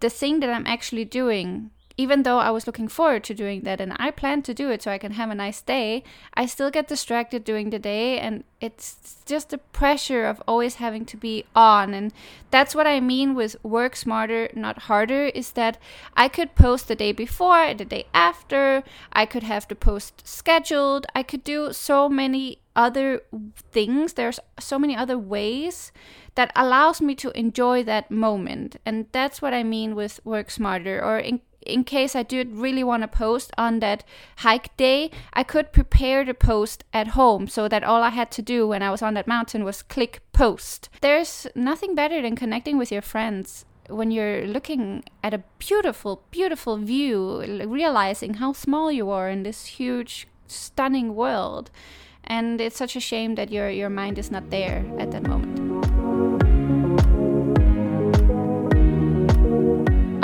the 0.00 0.10
thing 0.10 0.40
that 0.40 0.50
i'm 0.50 0.66
actually 0.66 1.04
doing 1.04 1.70
even 1.98 2.22
though 2.22 2.38
I 2.38 2.50
was 2.50 2.68
looking 2.68 2.86
forward 2.86 3.24
to 3.24 3.34
doing 3.34 3.62
that 3.62 3.80
and 3.80 3.92
I 3.98 4.12
plan 4.12 4.42
to 4.42 4.54
do 4.54 4.70
it 4.70 4.82
so 4.82 4.90
I 4.92 4.98
can 4.98 5.12
have 5.12 5.30
a 5.30 5.34
nice 5.34 5.60
day, 5.60 6.04
I 6.32 6.46
still 6.46 6.70
get 6.70 6.86
distracted 6.86 7.42
during 7.42 7.70
the 7.70 7.80
day 7.80 8.20
and 8.20 8.44
it's 8.60 9.16
just 9.26 9.50
the 9.50 9.58
pressure 9.58 10.24
of 10.24 10.40
always 10.46 10.76
having 10.76 11.04
to 11.06 11.16
be 11.16 11.44
on. 11.56 11.94
And 11.94 12.12
that's 12.52 12.72
what 12.72 12.86
I 12.86 13.00
mean 13.00 13.34
with 13.34 13.56
work 13.64 13.96
smarter, 13.96 14.48
not 14.54 14.82
harder, 14.82 15.26
is 15.26 15.50
that 15.52 15.78
I 16.16 16.28
could 16.28 16.54
post 16.54 16.86
the 16.86 16.94
day 16.94 17.10
before, 17.10 17.74
the 17.74 17.84
day 17.84 18.06
after, 18.14 18.84
I 19.12 19.26
could 19.26 19.42
have 19.42 19.66
the 19.66 19.74
post 19.74 20.26
scheduled, 20.26 21.04
I 21.16 21.24
could 21.24 21.42
do 21.42 21.72
so 21.72 22.08
many 22.08 22.60
other 22.76 23.22
things. 23.72 24.12
There's 24.12 24.38
so 24.60 24.78
many 24.78 24.94
other 24.94 25.18
ways 25.18 25.90
that 26.36 26.52
allows 26.54 27.00
me 27.00 27.16
to 27.16 27.36
enjoy 27.36 27.82
that 27.82 28.08
moment. 28.08 28.76
And 28.86 29.06
that's 29.10 29.42
what 29.42 29.52
I 29.52 29.64
mean 29.64 29.96
with 29.96 30.20
work 30.24 30.48
smarter 30.48 31.02
or 31.04 31.18
in 31.18 31.40
in 31.62 31.84
case 31.84 32.16
I 32.16 32.22
did 32.22 32.56
really 32.56 32.84
want 32.84 33.02
to 33.02 33.08
post 33.08 33.50
on 33.58 33.80
that 33.80 34.04
hike 34.38 34.76
day, 34.76 35.10
I 35.32 35.42
could 35.42 35.72
prepare 35.72 36.24
the 36.24 36.34
post 36.34 36.84
at 36.92 37.08
home 37.08 37.48
so 37.48 37.68
that 37.68 37.84
all 37.84 38.02
I 38.02 38.10
had 38.10 38.30
to 38.32 38.42
do 38.42 38.66
when 38.66 38.82
I 38.82 38.90
was 38.90 39.02
on 39.02 39.14
that 39.14 39.26
mountain 39.26 39.64
was 39.64 39.82
click 39.82 40.20
post. 40.32 40.88
There's 41.00 41.46
nothing 41.54 41.94
better 41.94 42.22
than 42.22 42.36
connecting 42.36 42.78
with 42.78 42.92
your 42.92 43.02
friends 43.02 43.64
when 43.88 44.10
you're 44.10 44.46
looking 44.46 45.02
at 45.24 45.34
a 45.34 45.42
beautiful, 45.58 46.22
beautiful 46.30 46.76
view, 46.76 47.64
realizing 47.66 48.34
how 48.34 48.52
small 48.52 48.92
you 48.92 49.10
are 49.10 49.28
in 49.28 49.42
this 49.42 49.64
huge, 49.66 50.28
stunning 50.46 51.14
world. 51.14 51.70
And 52.24 52.60
it's 52.60 52.76
such 52.76 52.96
a 52.96 53.00
shame 53.00 53.36
that 53.36 53.50
your, 53.50 53.70
your 53.70 53.88
mind 53.88 54.18
is 54.18 54.30
not 54.30 54.50
there 54.50 54.84
at 54.98 55.10
that 55.12 55.22
moment. 55.22 55.67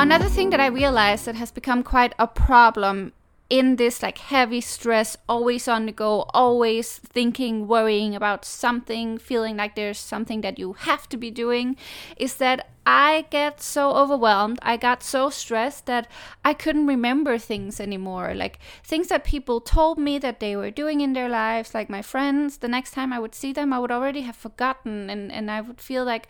Another 0.04 0.28
thing 0.28 0.50
that 0.50 0.60
I 0.60 0.66
realized 0.66 1.24
that 1.24 1.36
has 1.36 1.50
become 1.50 1.82
quite 1.82 2.12
a 2.18 2.26
problem 2.26 3.14
in 3.48 3.76
this 3.76 4.02
like 4.02 4.18
heavy 4.18 4.60
stress, 4.60 5.16
always 5.26 5.66
on 5.66 5.86
the 5.86 5.92
go, 5.92 6.26
always 6.34 6.98
thinking, 6.98 7.66
worrying 7.66 8.14
about 8.14 8.44
something, 8.44 9.16
feeling 9.16 9.56
like 9.56 9.76
there's 9.76 9.98
something 9.98 10.42
that 10.42 10.58
you 10.58 10.74
have 10.74 11.08
to 11.08 11.16
be 11.16 11.30
doing, 11.30 11.76
is 12.18 12.34
that 12.34 12.68
I 12.84 13.24
get 13.30 13.62
so 13.62 13.92
overwhelmed. 13.92 14.58
I 14.60 14.76
got 14.76 15.02
so 15.02 15.30
stressed 15.30 15.86
that 15.86 16.06
I 16.44 16.52
couldn't 16.52 16.86
remember 16.86 17.38
things 17.38 17.80
anymore. 17.80 18.34
Like 18.34 18.58
things 18.84 19.08
that 19.08 19.24
people 19.24 19.58
told 19.58 19.96
me 19.96 20.18
that 20.18 20.38
they 20.38 20.54
were 20.54 20.70
doing 20.70 21.00
in 21.00 21.14
their 21.14 21.30
lives, 21.30 21.72
like 21.72 21.88
my 21.88 22.02
friends, 22.02 22.58
the 22.58 22.68
next 22.68 22.90
time 22.90 23.10
I 23.10 23.18
would 23.18 23.34
see 23.34 23.54
them, 23.54 23.72
I 23.72 23.78
would 23.78 23.90
already 23.90 24.20
have 24.20 24.36
forgotten 24.36 25.08
and, 25.08 25.32
and 25.32 25.50
I 25.50 25.62
would 25.62 25.80
feel 25.80 26.04
like 26.04 26.28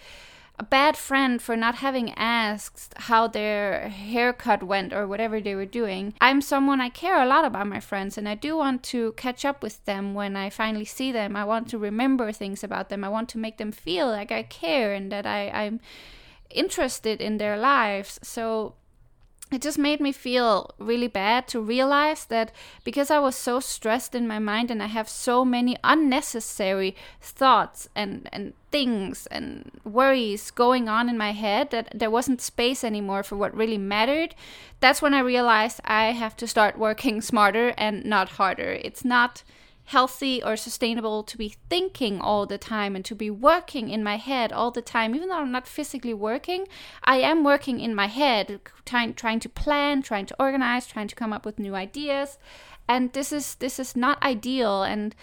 a 0.56 0.62
bad 0.62 0.96
friend 0.96 1.42
for 1.42 1.56
not 1.56 1.76
having 1.76 2.12
asked 2.12 2.94
how 2.96 3.26
their 3.26 3.88
haircut 3.88 4.62
went 4.62 4.92
or 4.92 5.06
whatever 5.06 5.40
they 5.40 5.54
were 5.54 5.66
doing. 5.66 6.14
I'm 6.20 6.40
someone 6.40 6.80
I 6.80 6.90
care 6.90 7.20
a 7.20 7.26
lot 7.26 7.44
about 7.44 7.66
my 7.66 7.80
friends 7.80 8.16
and 8.16 8.28
I 8.28 8.36
do 8.36 8.56
want 8.56 8.84
to 8.84 9.12
catch 9.12 9.44
up 9.44 9.62
with 9.62 9.84
them 9.84 10.14
when 10.14 10.36
I 10.36 10.50
finally 10.50 10.84
see 10.84 11.10
them. 11.10 11.34
I 11.34 11.44
want 11.44 11.68
to 11.70 11.78
remember 11.78 12.30
things 12.30 12.62
about 12.62 12.88
them. 12.88 13.02
I 13.02 13.08
want 13.08 13.28
to 13.30 13.38
make 13.38 13.58
them 13.58 13.72
feel 13.72 14.06
like 14.06 14.30
I 14.30 14.44
care 14.44 14.92
and 14.92 15.10
that 15.10 15.26
I, 15.26 15.48
I'm 15.48 15.80
interested 16.50 17.20
in 17.20 17.38
their 17.38 17.56
lives. 17.56 18.20
So 18.22 18.74
it 19.52 19.60
just 19.60 19.78
made 19.78 20.00
me 20.00 20.10
feel 20.10 20.70
really 20.78 21.06
bad 21.06 21.46
to 21.48 21.60
realize 21.60 22.24
that 22.24 22.50
because 22.82 23.10
I 23.10 23.18
was 23.18 23.36
so 23.36 23.60
stressed 23.60 24.14
in 24.14 24.26
my 24.26 24.38
mind 24.38 24.70
and 24.70 24.82
I 24.82 24.86
have 24.86 25.08
so 25.08 25.44
many 25.44 25.76
unnecessary 25.84 26.96
thoughts 27.20 27.88
and, 27.94 28.28
and 28.32 28.54
things 28.72 29.26
and 29.26 29.70
worries 29.84 30.50
going 30.50 30.88
on 30.88 31.08
in 31.08 31.18
my 31.18 31.32
head 31.32 31.70
that 31.70 31.92
there 31.94 32.10
wasn't 32.10 32.40
space 32.40 32.82
anymore 32.82 33.22
for 33.22 33.36
what 33.36 33.54
really 33.54 33.78
mattered. 33.78 34.34
That's 34.80 35.02
when 35.02 35.14
I 35.14 35.20
realized 35.20 35.80
I 35.84 36.06
have 36.06 36.36
to 36.38 36.46
start 36.46 36.78
working 36.78 37.20
smarter 37.30 37.74
and 37.76 38.04
not 38.04 38.30
harder. 38.30 38.72
It's 38.82 39.04
not 39.04 39.44
healthy 39.86 40.42
or 40.42 40.56
sustainable 40.56 41.22
to 41.22 41.36
be 41.36 41.56
thinking 41.68 42.20
all 42.20 42.46
the 42.46 42.58
time 42.58 42.96
and 42.96 43.04
to 43.04 43.14
be 43.14 43.30
working 43.30 43.88
in 43.88 44.02
my 44.02 44.16
head 44.16 44.52
all 44.52 44.70
the 44.70 44.82
time. 44.82 45.14
Even 45.14 45.28
though 45.28 45.38
i'm 45.38 45.52
not 45.52 45.66
physically 45.66 46.14
working 46.14 46.66
i 47.02 47.16
am 47.16 47.44
working 47.44 47.80
in 47.80 47.94
my 47.94 48.06
head 48.06 48.60
trying 48.84 49.14
trying 49.14 49.40
to 49.40 49.48
plan 49.48 50.02
trying 50.02 50.26
to 50.26 50.36
organize 50.38 50.86
trying 50.86 51.08
to 51.08 51.14
come 51.14 51.32
up 51.32 51.44
with 51.44 51.58
new 51.58 51.74
ideas. 51.74 52.38
And 52.88 53.12
this 53.12 53.32
is 53.32 53.54
this 53.56 53.78
is 53.78 53.96
not 53.96 54.22
ideal. 54.22 54.82
And 54.82 55.14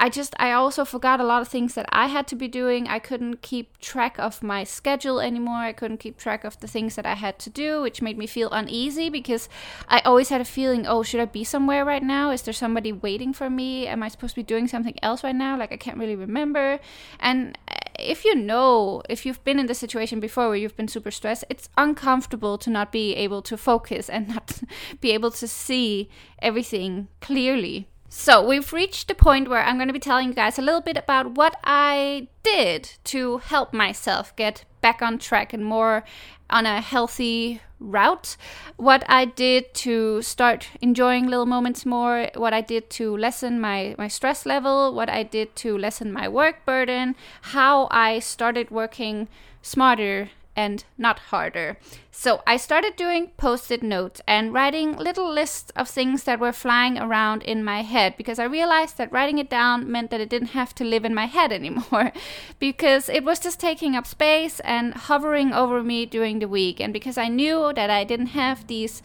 i 0.00 0.08
just 0.08 0.34
i 0.38 0.50
also 0.50 0.84
forgot 0.84 1.20
a 1.20 1.24
lot 1.24 1.42
of 1.42 1.48
things 1.48 1.74
that 1.74 1.86
i 1.92 2.06
had 2.06 2.26
to 2.26 2.34
be 2.34 2.48
doing. 2.48 2.88
I 2.88 2.98
couldn't 2.98 3.42
keep 3.42 3.78
track 3.78 4.18
of 4.18 4.42
my 4.42 4.64
schedule 4.64 5.20
anymore. 5.20 5.62
I 5.70 5.72
couldn't 5.72 5.98
keep 5.98 6.16
track 6.18 6.42
of 6.44 6.58
the 6.60 6.66
things 6.66 6.96
that 6.96 7.06
i 7.06 7.14
had 7.14 7.38
to 7.40 7.50
do 7.50 7.82
which 7.82 8.02
made 8.02 8.18
me 8.18 8.26
feel 8.26 8.50
uneasy 8.50 9.08
because 9.10 9.48
i 9.88 10.00
always 10.00 10.30
had 10.30 10.40
a 10.40 10.44
feeling 10.56 10.86
oh 10.86 11.02
should 11.02 11.20
i 11.20 11.26
be 11.26 11.44
somewhere 11.44 11.84
right 11.84 12.02
now? 12.02 12.30
Is 12.30 12.42
there 12.42 12.54
somebody 12.54 12.92
waiting 12.92 13.32
for 13.32 13.48
me? 13.48 13.86
Am 13.86 14.02
i 14.02 14.08
supposed 14.08 14.34
to 14.34 14.40
be 14.40 14.52
doing 14.54 14.66
something 14.66 14.98
else 15.02 15.22
right 15.22 15.36
now? 15.36 15.58
Like 15.58 15.72
i 15.72 15.76
can't 15.76 15.98
really 15.98 16.16
remember. 16.16 16.80
And 17.20 17.56
if 18.00 18.24
you 18.24 18.34
know, 18.34 19.02
if 19.08 19.26
you've 19.26 19.42
been 19.44 19.58
in 19.58 19.66
the 19.66 19.74
situation 19.74 20.20
before 20.20 20.48
where 20.48 20.56
you've 20.56 20.76
been 20.76 20.88
super 20.88 21.10
stressed, 21.10 21.44
it's 21.48 21.68
uncomfortable 21.76 22.58
to 22.58 22.70
not 22.70 22.92
be 22.92 23.14
able 23.14 23.42
to 23.42 23.56
focus 23.56 24.08
and 24.08 24.28
not 24.28 24.62
be 25.00 25.12
able 25.12 25.30
to 25.32 25.46
see 25.46 26.08
everything 26.40 27.08
clearly. 27.20 27.88
So, 28.12 28.44
we've 28.44 28.72
reached 28.72 29.06
the 29.06 29.14
point 29.14 29.48
where 29.48 29.62
I'm 29.62 29.76
going 29.76 29.86
to 29.86 29.94
be 29.94 30.00
telling 30.00 30.26
you 30.26 30.34
guys 30.34 30.58
a 30.58 30.62
little 30.62 30.80
bit 30.80 30.96
about 30.96 31.36
what 31.36 31.56
I 31.62 32.26
did 32.42 32.90
to 33.04 33.38
help 33.38 33.72
myself 33.72 34.34
get 34.34 34.64
back 34.80 35.00
on 35.00 35.16
track 35.16 35.52
and 35.52 35.64
more 35.64 36.02
on 36.50 36.66
a 36.66 36.80
healthy 36.80 37.60
route. 37.78 38.36
What 38.76 39.04
I 39.08 39.26
did 39.26 39.72
to 39.74 40.22
start 40.22 40.70
enjoying 40.80 41.28
little 41.28 41.46
moments 41.46 41.86
more, 41.86 42.28
what 42.34 42.52
I 42.52 42.62
did 42.62 42.90
to 42.90 43.16
lessen 43.16 43.60
my, 43.60 43.94
my 43.96 44.08
stress 44.08 44.44
level, 44.44 44.92
what 44.92 45.08
I 45.08 45.22
did 45.22 45.54
to 45.56 45.78
lessen 45.78 46.12
my 46.12 46.26
work 46.26 46.66
burden, 46.66 47.14
how 47.42 47.86
I 47.92 48.18
started 48.18 48.72
working 48.72 49.28
smarter 49.62 50.30
and 50.56 50.84
not 50.98 51.20
harder. 51.30 51.78
So 52.20 52.42
I 52.46 52.58
started 52.58 52.96
doing 52.96 53.28
post 53.38 53.70
it 53.70 53.82
notes 53.82 54.20
and 54.26 54.52
writing 54.52 54.94
little 54.94 55.32
lists 55.32 55.72
of 55.74 55.88
things 55.88 56.24
that 56.24 56.38
were 56.38 56.52
flying 56.52 56.98
around 56.98 57.42
in 57.44 57.64
my 57.64 57.80
head 57.80 58.14
because 58.18 58.38
I 58.38 58.44
realized 58.44 58.98
that 58.98 59.10
writing 59.10 59.38
it 59.38 59.48
down 59.48 59.90
meant 59.90 60.10
that 60.10 60.20
it 60.20 60.28
didn't 60.28 60.48
have 60.48 60.74
to 60.74 60.84
live 60.84 61.06
in 61.06 61.14
my 61.14 61.24
head 61.24 61.50
anymore 61.60 62.12
because 62.58 63.08
it 63.08 63.24
was 63.24 63.40
just 63.40 63.58
taking 63.58 63.96
up 63.96 64.06
space 64.06 64.60
and 64.60 64.92
hovering 64.92 65.54
over 65.54 65.82
me 65.82 66.04
during 66.04 66.40
the 66.40 66.46
week. 66.46 66.78
And 66.78 66.92
because 66.92 67.16
I 67.16 67.28
knew 67.28 67.72
that 67.72 67.88
I 67.88 68.04
didn't 68.04 68.36
have 68.36 68.66
these 68.66 69.00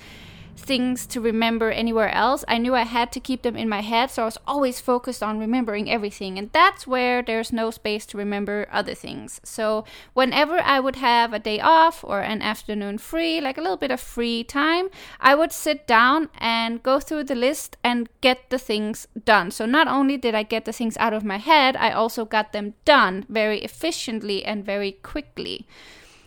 things 0.55 1.05
to 1.07 1.21
remember 1.21 1.71
anywhere 1.71 2.09
else. 2.09 2.43
I 2.47 2.57
knew 2.57 2.73
I 2.75 2.83
had 2.83 3.11
to 3.13 3.19
keep 3.19 3.41
them 3.41 3.55
in 3.55 3.69
my 3.69 3.81
head, 3.81 4.09
so 4.09 4.23
I 4.23 4.25
was 4.25 4.37
always 4.47 4.79
focused 4.79 5.21
on 5.21 5.39
remembering 5.39 5.89
everything. 5.89 6.37
And 6.37 6.49
that's 6.51 6.87
where 6.87 7.21
there's 7.21 7.51
no 7.51 7.71
space 7.71 8.05
to 8.07 8.17
remember 8.17 8.67
other 8.71 8.93
things. 8.93 9.41
So 9.43 9.85
whenever 10.13 10.59
I 10.59 10.79
would 10.79 10.95
have 10.97 11.33
a 11.33 11.39
day 11.39 11.59
off 11.59 12.03
or 12.03 12.21
an 12.21 12.41
afternoon 12.41 12.97
free, 12.97 13.41
like 13.41 13.57
a 13.57 13.61
little 13.61 13.77
bit 13.77 13.91
of 13.91 13.99
free 13.99 14.43
time, 14.43 14.89
I 15.19 15.35
would 15.35 15.51
sit 15.51 15.87
down 15.87 16.29
and 16.37 16.81
go 16.81 16.99
through 16.99 17.25
the 17.25 17.35
list 17.35 17.77
and 17.83 18.09
get 18.21 18.49
the 18.49 18.59
things 18.59 19.07
done. 19.25 19.51
So 19.51 19.65
not 19.65 19.87
only 19.87 20.17
did 20.17 20.35
I 20.35 20.43
get 20.43 20.65
the 20.65 20.73
things 20.73 20.97
out 20.97 21.13
of 21.13 21.23
my 21.23 21.37
head, 21.37 21.75
I 21.75 21.91
also 21.91 22.25
got 22.25 22.53
them 22.53 22.73
done 22.85 23.25
very 23.29 23.59
efficiently 23.59 24.43
and 24.45 24.65
very 24.65 24.93
quickly. 24.93 25.67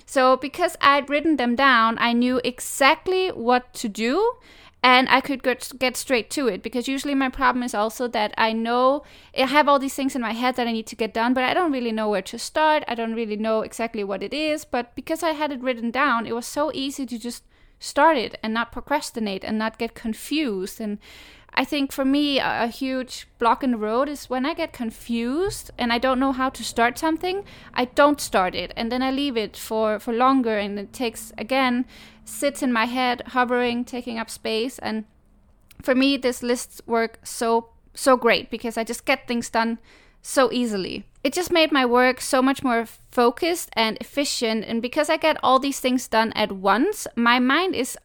So, 0.09 0.39
because 0.39 0.75
I'd 0.81 1.11
written 1.11 1.37
them 1.37 1.55
down, 1.55 1.99
I 1.99 2.15
knew 2.15 2.41
exactly 2.43 3.29
what 3.29 3.75
to 3.75 3.91
do 3.91 4.37
and 4.83 5.07
I 5.11 5.21
could 5.21 5.43
get, 5.43 5.71
get 5.79 5.99
straight 5.99 6.31
to 6.31 6.49
it 6.49 6.63
because 6.63 6.89
usually 6.89 7.15
my 7.15 7.29
problem 7.29 7.63
is 7.63 7.75
also 7.75 8.09
that 8.09 8.33
I 8.39 8.55
know 8.55 9.05
I 9.37 9.43
have 9.45 9.69
all 9.69 9.79
these 9.79 9.93
things 9.93 10.17
in 10.17 10.23
my 10.23 10.33
head 10.33 10.57
that 10.57 10.67
I 10.67 10.73
need 10.73 10.87
to 10.87 10.97
get 10.97 11.13
done, 11.13 11.35
but 11.35 11.45
I 11.45 11.53
don't 11.53 11.73
really 11.73 11.93
know 11.93 12.09
where 12.09 12.23
to 12.23 12.39
start. 12.39 12.85
I 12.89 12.95
don't 12.95 13.15
really 13.15 13.37
know 13.37 13.61
exactly 13.61 14.03
what 14.03 14.23
it 14.23 14.33
is. 14.33 14.65
But 14.65 14.95
because 14.95 15.23
I 15.23 15.33
had 15.33 15.53
it 15.53 15.61
written 15.61 15.91
down, 15.91 16.27
it 16.27 16.35
was 16.35 16.47
so 16.47 16.73
easy 16.73 17.05
to 17.05 17.19
just 17.19 17.45
start 17.79 18.17
it 18.17 18.39
and 18.43 18.55
not 18.55 18.73
procrastinate 18.73 19.45
and 19.45 19.59
not 19.59 19.77
get 19.77 19.95
confused 19.95 20.81
and 20.81 20.99
I 21.59 21.65
think 21.65 21.91
for 21.91 22.05
me, 22.05 22.39
a, 22.39 22.65
a, 22.65 22.67
huge 22.69 23.27
block 23.41 23.65
in 23.65 23.73
the 23.73 23.79
road 23.79 24.09
is 24.09 24.31
when 24.31 24.47
I 24.47 24.55
get 24.55 24.73
confused 24.73 25.73
and 25.77 25.93
I 25.93 25.99
don't 25.99 26.21
know 26.21 26.31
how 26.31 26.51
to 26.51 26.63
start 26.63 26.97
something, 26.97 27.45
I 27.75 27.87
don't 27.87 28.21
start 28.21 28.55
it 28.55 28.73
and 28.77 28.93
then 28.93 29.03
I 29.03 29.11
leave 29.11 29.37
it 29.37 29.57
for, 29.57 29.99
for 29.99 30.13
longer 30.13 30.57
and 30.57 30.79
it 30.79 30.93
takes, 30.93 31.33
again, 31.37 31.85
sits 32.25 32.63
in 32.63 32.73
my 32.73 32.85
head, 32.85 33.25
hovering, 33.27 33.85
taking 33.85 34.21
up 34.21 34.31
space. 34.31 34.79
And 34.79 35.05
for 35.83 35.97
me, 35.97 36.17
this 36.17 36.45
lists 36.45 36.81
work 36.87 37.19
so, 37.25 37.71
so 37.93 38.17
great 38.17 38.51
because 38.51 38.79
I 38.79 38.85
just 38.85 39.05
get 39.05 39.27
things 39.27 39.51
done 39.51 39.81
so 40.23 40.53
easily. 40.53 41.07
It 41.25 41.33
just 41.33 41.51
made 41.51 41.73
my 41.73 41.85
work 41.85 42.21
so 42.21 42.41
much 42.41 42.63
more 42.63 42.87
focused 43.11 43.71
and 43.73 43.99
efficient. 44.01 44.65
And 44.65 44.81
because 44.81 45.11
I 45.11 45.17
get 45.17 45.39
all 45.43 45.59
these 45.59 45.81
things 45.81 46.07
done 46.07 46.33
at 46.35 46.53
once, 46.53 47.09
my 47.17 47.41
mind 47.41 47.75
is 47.75 47.99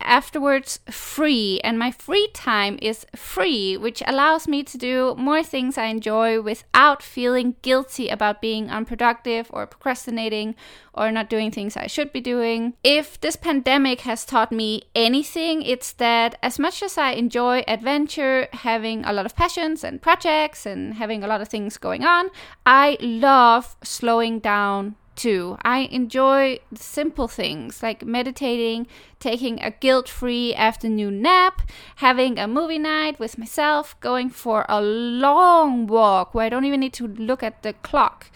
afterwards 0.00 0.80
free 0.90 1.60
and 1.62 1.78
my 1.78 1.90
free 1.90 2.28
time 2.34 2.78
is 2.82 3.06
free 3.14 3.76
which 3.76 4.02
allows 4.06 4.48
me 4.48 4.62
to 4.62 4.78
do 4.78 5.14
more 5.16 5.42
things 5.42 5.78
i 5.78 5.86
enjoy 5.86 6.40
without 6.40 7.02
feeling 7.02 7.54
guilty 7.62 8.08
about 8.08 8.40
being 8.40 8.70
unproductive 8.70 9.46
or 9.50 9.66
procrastinating 9.66 10.54
or 10.94 11.10
not 11.10 11.30
doing 11.30 11.50
things 11.50 11.76
i 11.76 11.86
should 11.86 12.12
be 12.12 12.20
doing. 12.20 12.74
If 12.82 13.20
this 13.20 13.36
pandemic 13.36 14.00
has 14.02 14.24
taught 14.24 14.52
me 14.52 14.82
anything 14.94 15.62
it's 15.62 15.92
that 15.92 16.36
as 16.42 16.58
much 16.58 16.82
as 16.82 16.98
i 16.98 17.12
enjoy 17.12 17.62
adventure 17.68 18.48
having 18.52 19.04
a 19.04 19.12
lot 19.12 19.26
of 19.26 19.36
passions 19.36 19.84
and 19.84 20.02
projects 20.02 20.66
and 20.66 20.94
having 20.94 21.22
a 21.22 21.26
lot 21.26 21.40
of 21.40 21.48
things 21.48 21.78
going 21.78 22.04
on 22.04 22.30
i 22.66 22.96
love 23.00 23.76
slowing 23.82 24.38
down 24.40 24.96
I 25.24 25.88
enjoy 25.90 26.60
simple 26.74 27.28
things 27.28 27.82
like 27.82 28.04
meditating, 28.04 28.86
taking 29.18 29.60
a 29.60 29.70
guilt 29.70 30.08
free 30.08 30.54
afternoon 30.54 31.20
nap, 31.20 31.62
having 31.96 32.38
a 32.38 32.48
movie 32.48 32.78
night 32.78 33.18
with 33.18 33.36
myself, 33.36 33.98
going 34.00 34.30
for 34.30 34.64
a 34.68 34.80
long 34.80 35.86
walk 35.86 36.34
where 36.34 36.46
I 36.46 36.48
don't 36.48 36.64
even 36.64 36.80
need 36.80 36.94
to 36.94 37.06
look 37.06 37.42
at 37.42 37.62
the 37.62 37.74
clock, 37.74 38.30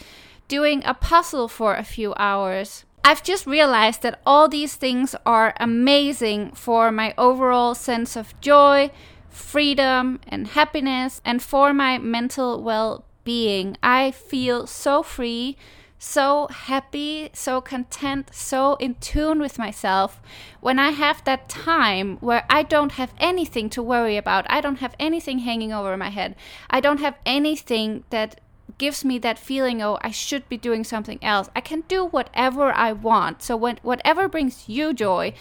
doing 0.46 0.82
a 0.84 0.92
puzzle 0.92 1.48
for 1.48 1.74
a 1.74 1.84
few 1.84 2.12
hours. 2.16 2.84
I've 3.02 3.22
just 3.22 3.46
realized 3.46 4.02
that 4.02 4.20
all 4.26 4.48
these 4.48 4.74
things 4.74 5.16
are 5.24 5.54
amazing 5.58 6.52
for 6.52 6.92
my 6.92 7.14
overall 7.16 7.74
sense 7.74 8.14
of 8.14 8.38
joy, 8.40 8.90
freedom, 9.30 10.20
and 10.28 10.48
happiness, 10.48 11.20
and 11.24 11.42
for 11.42 11.72
my 11.72 11.96
mental 11.98 12.62
well 12.62 13.04
being. 13.24 13.76
I 13.82 14.10
feel 14.10 14.66
so 14.66 15.02
free 15.02 15.56
so 15.98 16.48
happy, 16.48 17.30
so 17.32 17.60
content, 17.60 18.30
so 18.32 18.74
in 18.76 18.94
tune 18.96 19.40
with 19.40 19.58
myself 19.58 20.20
when 20.60 20.78
I 20.78 20.90
have 20.90 21.24
that 21.24 21.48
time 21.48 22.18
where 22.18 22.44
I 22.50 22.62
don't 22.62 22.92
have 22.92 23.14
anything 23.18 23.70
to 23.70 23.82
worry 23.82 24.16
about. 24.16 24.46
I 24.48 24.60
don't 24.60 24.80
have 24.80 24.94
anything 24.98 25.40
hanging 25.40 25.72
over 25.72 25.96
my 25.96 26.10
head. 26.10 26.36
I 26.68 26.80
don't 26.80 27.00
have 27.00 27.16
anything 27.24 28.04
that 28.10 28.40
gives 28.78 29.04
me 29.04 29.18
that 29.18 29.38
feeling 29.38 29.82
oh 29.82 29.98
I 30.02 30.10
should 30.10 30.48
be 30.48 30.56
doing 30.56 30.84
something 30.84 31.22
else. 31.22 31.48
I 31.54 31.60
can 31.60 31.82
do 31.82 32.06
whatever 32.06 32.72
I 32.72 32.92
want. 32.92 33.42
So 33.42 33.56
when 33.56 33.78
whatever 33.82 34.28
brings 34.28 34.68
you 34.68 34.92
joy, 34.92 35.34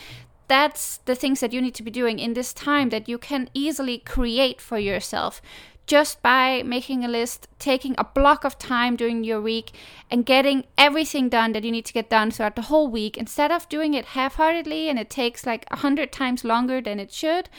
that's 0.48 0.98
the 1.06 1.16
things 1.16 1.40
that 1.40 1.54
you 1.54 1.62
need 1.62 1.76
to 1.76 1.84
be 1.84 1.92
doing 1.92 2.20
in 2.20 2.34
this 2.34 2.54
time 2.54 2.90
that 2.90 3.10
you 3.10 3.18
can 3.18 3.50
easily 3.54 3.98
create 3.98 4.62
for 4.62 4.78
yourself 4.78 5.42
just 5.86 6.22
by 6.22 6.64
making 6.64 7.04
a 7.04 7.08
list, 7.08 7.48
taking 7.60 7.96
a 7.98 8.04
block 8.04 8.44
of 8.44 8.58
time 8.58 8.96
during 8.96 9.24
your 9.24 9.42
week, 9.42 9.72
and 10.10 10.26
getting 10.26 10.66
everything 10.78 11.30
done 11.30 11.52
that 11.54 11.64
you 11.64 11.72
need 11.72 11.86
to 11.86 11.94
get 11.94 12.10
done 12.10 12.32
throughout 12.32 12.56
the 12.56 12.64
whole 12.64 12.88
week, 12.88 13.18
instead 13.18 13.52
of 13.52 13.68
doing 13.70 13.94
it 13.94 14.06
half 14.06 14.36
heartedly 14.36 14.90
and 14.90 14.98
it 14.98 15.10
takes 15.10 15.46
like 15.46 15.66
a 15.72 15.78
hundred 15.78 16.12
times 16.12 16.44
longer 16.44 16.82
than 16.82 17.00
it 17.00 17.12
should. 17.12 17.50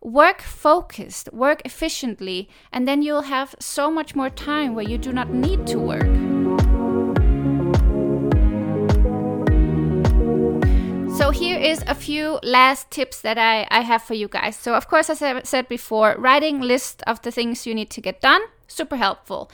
Work 0.00 0.42
focused, 0.42 1.28
work 1.32 1.60
efficiently, 1.64 2.48
and 2.72 2.86
then 2.86 3.02
you'll 3.02 3.22
have 3.22 3.54
so 3.58 3.90
much 3.90 4.14
more 4.14 4.30
time 4.30 4.74
where 4.74 4.88
you 4.88 4.96
do 4.96 5.12
not 5.12 5.30
need 5.30 5.66
to 5.66 5.78
work. 5.78 6.37
So 11.18 11.30
here 11.30 11.58
is 11.58 11.82
a 11.88 11.96
few 11.96 12.38
last 12.44 12.92
tips 12.92 13.22
that 13.22 13.38
I, 13.38 13.66
I 13.72 13.80
have 13.80 14.04
for 14.04 14.14
you 14.14 14.28
guys. 14.28 14.54
So 14.54 14.74
of 14.74 14.86
course, 14.86 15.10
as 15.10 15.20
I 15.20 15.42
said 15.42 15.66
before, 15.68 16.14
writing 16.16 16.60
list 16.60 17.02
of 17.08 17.20
the 17.22 17.32
things 17.32 17.66
you 17.66 17.74
need 17.74 17.90
to 17.90 18.00
get 18.00 18.20
done, 18.20 18.40
super 18.68 18.94
helpful. 18.94 19.50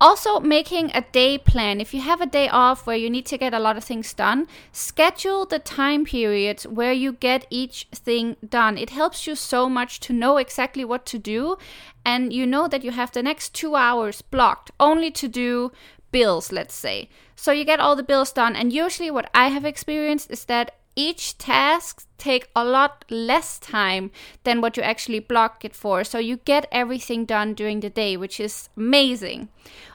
Also, 0.00 0.40
making 0.40 0.90
a 0.94 1.02
day 1.12 1.36
plan. 1.36 1.82
If 1.82 1.92
you 1.92 2.00
have 2.00 2.22
a 2.22 2.26
day 2.26 2.48
off 2.48 2.86
where 2.86 2.96
you 2.96 3.10
need 3.10 3.26
to 3.26 3.36
get 3.36 3.52
a 3.52 3.58
lot 3.58 3.76
of 3.76 3.84
things 3.84 4.14
done, 4.14 4.48
schedule 4.72 5.44
the 5.44 5.58
time 5.58 6.06
periods 6.06 6.66
where 6.66 6.94
you 6.94 7.12
get 7.12 7.46
each 7.50 7.88
thing 7.92 8.36
done. 8.48 8.78
It 8.78 8.88
helps 8.88 9.26
you 9.26 9.34
so 9.34 9.68
much 9.68 10.00
to 10.00 10.14
know 10.14 10.38
exactly 10.38 10.82
what 10.84 11.04
to 11.06 11.18
do, 11.18 11.58
and 12.06 12.32
you 12.32 12.46
know 12.46 12.68
that 12.68 12.84
you 12.84 12.90
have 12.90 13.12
the 13.12 13.22
next 13.22 13.54
two 13.54 13.76
hours 13.76 14.22
blocked 14.22 14.70
only 14.80 15.10
to 15.10 15.28
do 15.28 15.72
bills, 16.10 16.52
let's 16.52 16.74
say. 16.74 17.10
So 17.36 17.52
you 17.52 17.66
get 17.66 17.80
all 17.80 17.96
the 17.96 18.02
bills 18.02 18.32
done, 18.32 18.56
and 18.56 18.72
usually, 18.72 19.10
what 19.10 19.30
I 19.34 19.48
have 19.48 19.66
experienced 19.66 20.30
is 20.30 20.46
that 20.46 20.74
each 20.94 21.38
task 21.38 22.06
take 22.18 22.48
a 22.54 22.64
lot 22.64 23.04
less 23.10 23.58
time 23.58 24.10
than 24.44 24.60
what 24.60 24.76
you 24.76 24.82
actually 24.82 25.18
block 25.18 25.64
it 25.64 25.74
for. 25.74 26.04
So 26.04 26.18
you 26.18 26.36
get 26.44 26.68
everything 26.70 27.24
done 27.24 27.54
during 27.54 27.80
the 27.80 27.90
day 27.90 28.16
which 28.16 28.38
is 28.38 28.68
amazing. 28.76 29.48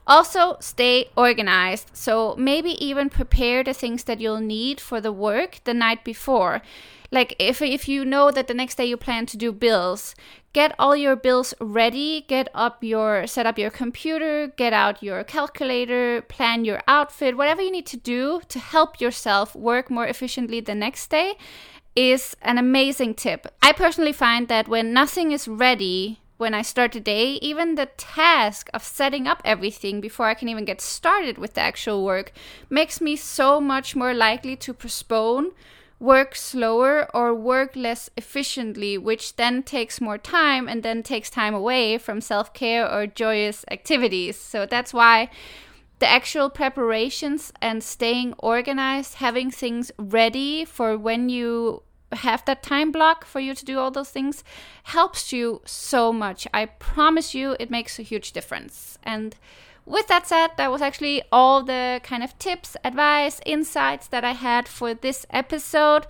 Also 0.05 0.57
stay 0.59 1.09
organized. 1.15 1.89
So 1.93 2.35
maybe 2.37 2.71
even 2.83 3.09
prepare 3.09 3.63
the 3.63 3.73
things 3.73 4.03
that 4.05 4.19
you'll 4.19 4.39
need 4.39 4.81
for 4.81 4.99
the 4.99 5.11
work 5.11 5.59
the 5.63 5.73
night 5.73 6.03
before 6.03 6.61
like 7.11 7.35
if 7.39 7.61
if 7.61 7.87
you 7.87 8.03
know 8.03 8.31
that 8.31 8.47
the 8.47 8.53
next 8.53 8.75
day 8.75 8.85
you 8.85 8.97
plan 8.97 9.25
to 9.25 9.37
do 9.37 9.51
bills 9.51 10.15
get 10.53 10.73
all 10.79 10.95
your 10.95 11.15
bills 11.15 11.53
ready 11.59 12.25
get 12.27 12.47
up 12.53 12.83
your 12.83 13.27
set 13.27 13.45
up 13.45 13.57
your 13.57 13.69
computer 13.69 14.47
get 14.57 14.73
out 14.73 15.03
your 15.03 15.23
calculator 15.23 16.21
plan 16.21 16.65
your 16.65 16.81
outfit. 16.87 17.37
Whatever 17.37 17.61
you 17.61 17.71
need 17.71 17.85
to 17.87 17.97
do 17.97 18.41
to 18.49 18.59
help 18.59 18.99
yourself 18.99 19.55
work 19.55 19.89
more 19.89 20.07
efficiently 20.07 20.59
the 20.59 20.75
next 20.75 21.09
day 21.09 21.35
is 21.95 22.35
an 22.41 22.57
amazing 22.57 23.15
tip. 23.15 23.47
I 23.61 23.71
personally 23.71 24.13
find 24.13 24.47
that 24.47 24.67
when 24.67 24.93
nothing 24.93 25.31
is 25.31 25.47
ready 25.47 26.19
when 26.37 26.53
I 26.53 26.61
start 26.61 26.91
the 26.91 26.99
day, 26.99 27.33
even 27.41 27.73
the 27.73 27.87
task 27.97 28.69
of 28.73 28.83
setting 28.83 29.27
up 29.27 29.41
everything 29.43 29.99
before 29.99 30.27
I 30.27 30.35
can 30.35 30.49
even 30.49 30.65
get 30.65 30.81
started 30.81 31.39
with 31.39 31.55
the 31.55 31.61
actual 31.61 32.05
work 32.05 32.31
makes 32.69 33.01
me 33.01 33.15
so 33.15 33.59
much 33.59 33.95
more 33.95 34.13
likely 34.13 34.55
to 34.57 34.73
postpone 34.73 35.51
work 35.99 36.35
slower 36.35 37.07
or 37.15 37.33
work 37.33 37.75
less 37.75 38.09
efficiently, 38.15 38.97
which 38.97 39.35
then 39.35 39.63
takes 39.63 39.99
more 39.99 40.17
time 40.17 40.67
and 40.67 40.83
then 40.83 41.01
takes 41.01 41.29
time 41.29 41.53
away 41.53 41.97
from 41.97 42.21
self 42.21 42.53
care 42.53 42.89
or 42.89 43.07
joyous 43.07 43.65
activities. 43.71 44.39
So 44.39 44.65
that's 44.65 44.93
why 44.93 45.29
the 45.99 46.07
actual 46.07 46.49
preparations 46.49 47.51
and 47.61 47.83
staying 47.83 48.33
organized, 48.37 49.15
having 49.15 49.49
things 49.49 49.91
ready 49.97 50.63
for 50.65 50.97
when 50.97 51.29
you 51.29 51.81
have 52.11 52.45
that 52.45 52.63
time 52.63 52.91
block 52.91 53.25
for 53.25 53.39
you 53.39 53.53
to 53.53 53.65
do 53.65 53.79
all 53.79 53.91
those 53.91 54.09
things 54.09 54.43
helps 54.83 55.33
you 55.33 55.61
so 55.65 56.13
much. 56.13 56.47
I 56.53 56.65
promise 56.65 57.33
you, 57.33 57.57
it 57.59 57.69
makes 57.69 57.99
a 57.99 58.03
huge 58.03 58.31
difference. 58.31 58.97
And 59.03 59.35
with 59.87 60.07
that 60.07 60.27
said, 60.27 60.49
that 60.57 60.69
was 60.69 60.81
actually 60.81 61.23
all 61.31 61.63
the 61.63 62.01
kind 62.03 62.21
of 62.21 62.37
tips, 62.37 62.75
advice, 62.83 63.39
insights 63.45 64.07
that 64.07 64.25
I 64.25 64.33
had 64.33 64.67
for 64.67 64.93
this 64.93 65.25
episode. 65.29 66.05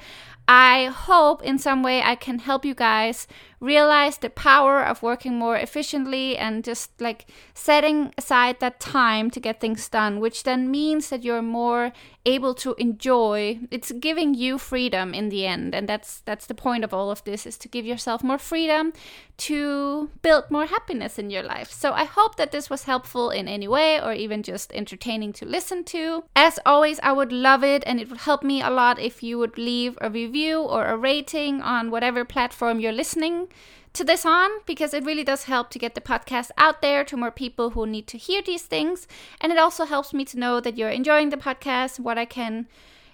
I 0.47 0.85
hope 0.85 1.43
in 1.43 1.59
some 1.59 1.83
way 1.83 2.01
I 2.01 2.15
can 2.15 2.39
help 2.39 2.65
you 2.65 2.73
guys 2.73 3.27
realize 3.59 4.17
the 4.17 4.29
power 4.29 4.83
of 4.83 5.01
working 5.01 5.37
more 5.37 5.57
efficiently 5.57 6.37
and 6.37 6.63
just 6.63 6.91
like 7.01 7.25
setting 7.53 8.13
aside 8.17 8.59
that 8.59 8.79
time 8.79 9.31
to 9.31 9.39
get 9.39 9.59
things 9.59 9.89
done, 9.89 10.19
which 10.19 10.43
then 10.43 10.69
means 10.69 11.09
that 11.09 11.23
you're 11.23 11.41
more 11.41 11.91
able 12.25 12.53
to 12.53 12.75
enjoy 12.77 13.57
it's 13.71 13.91
giving 13.93 14.33
you 14.33 14.57
freedom 14.57 15.13
in 15.13 15.29
the 15.29 15.45
end. 15.45 15.73
And 15.73 15.87
that's 15.87 16.19
that's 16.25 16.45
the 16.45 16.53
point 16.53 16.83
of 16.83 16.93
all 16.93 17.09
of 17.09 17.23
this 17.23 17.45
is 17.45 17.57
to 17.59 17.67
give 17.67 17.85
yourself 17.85 18.23
more 18.23 18.37
freedom 18.37 18.93
to 19.37 20.09
build 20.21 20.51
more 20.51 20.65
happiness 20.65 21.17
in 21.17 21.29
your 21.29 21.43
life. 21.43 21.71
So 21.71 21.93
i 21.93 22.03
hope 22.03 22.35
that 22.35 22.51
this 22.51 22.69
was 22.69 22.83
helpful 22.83 23.29
in 23.29 23.47
any 23.47 23.67
way 23.67 24.01
or 24.01 24.13
even 24.13 24.43
just 24.43 24.73
entertaining 24.73 25.33
to 25.33 25.45
listen 25.45 25.83
to. 25.85 26.25
As 26.35 26.59
always 26.65 26.99
i 27.01 27.11
would 27.11 27.31
love 27.31 27.63
it 27.63 27.83
and 27.85 27.99
it 27.99 28.09
would 28.09 28.19
help 28.19 28.43
me 28.43 28.61
a 28.61 28.69
lot 28.69 28.99
if 28.99 29.23
you 29.23 29.37
would 29.37 29.57
leave 29.57 29.97
a 30.01 30.09
review 30.09 30.59
or 30.59 30.85
a 30.85 30.97
rating 30.97 31.61
on 31.61 31.91
whatever 31.91 32.25
platform 32.25 32.79
you're 32.79 32.91
listening 32.91 33.46
to 33.93 34.03
this 34.03 34.25
on 34.25 34.49
because 34.65 34.93
it 34.93 35.03
really 35.03 35.23
does 35.23 35.45
help 35.45 35.69
to 35.71 35.79
get 35.79 35.95
the 35.95 36.01
podcast 36.01 36.51
out 36.57 36.81
there 36.81 37.03
to 37.03 37.17
more 37.17 37.31
people 37.31 37.71
who 37.71 37.87
need 37.87 38.07
to 38.07 38.17
hear 38.17 38.41
these 38.41 38.63
things. 38.63 39.07
And 39.41 39.51
it 39.51 39.57
also 39.57 39.85
helps 39.85 40.13
me 40.13 40.23
to 40.25 40.39
know 40.39 40.59
that 40.59 40.77
you're 40.77 40.89
enjoying 40.89 41.29
the 41.29 41.37
podcast, 41.37 41.99
what 41.99 42.17
I 42.17 42.25
can 42.25 42.67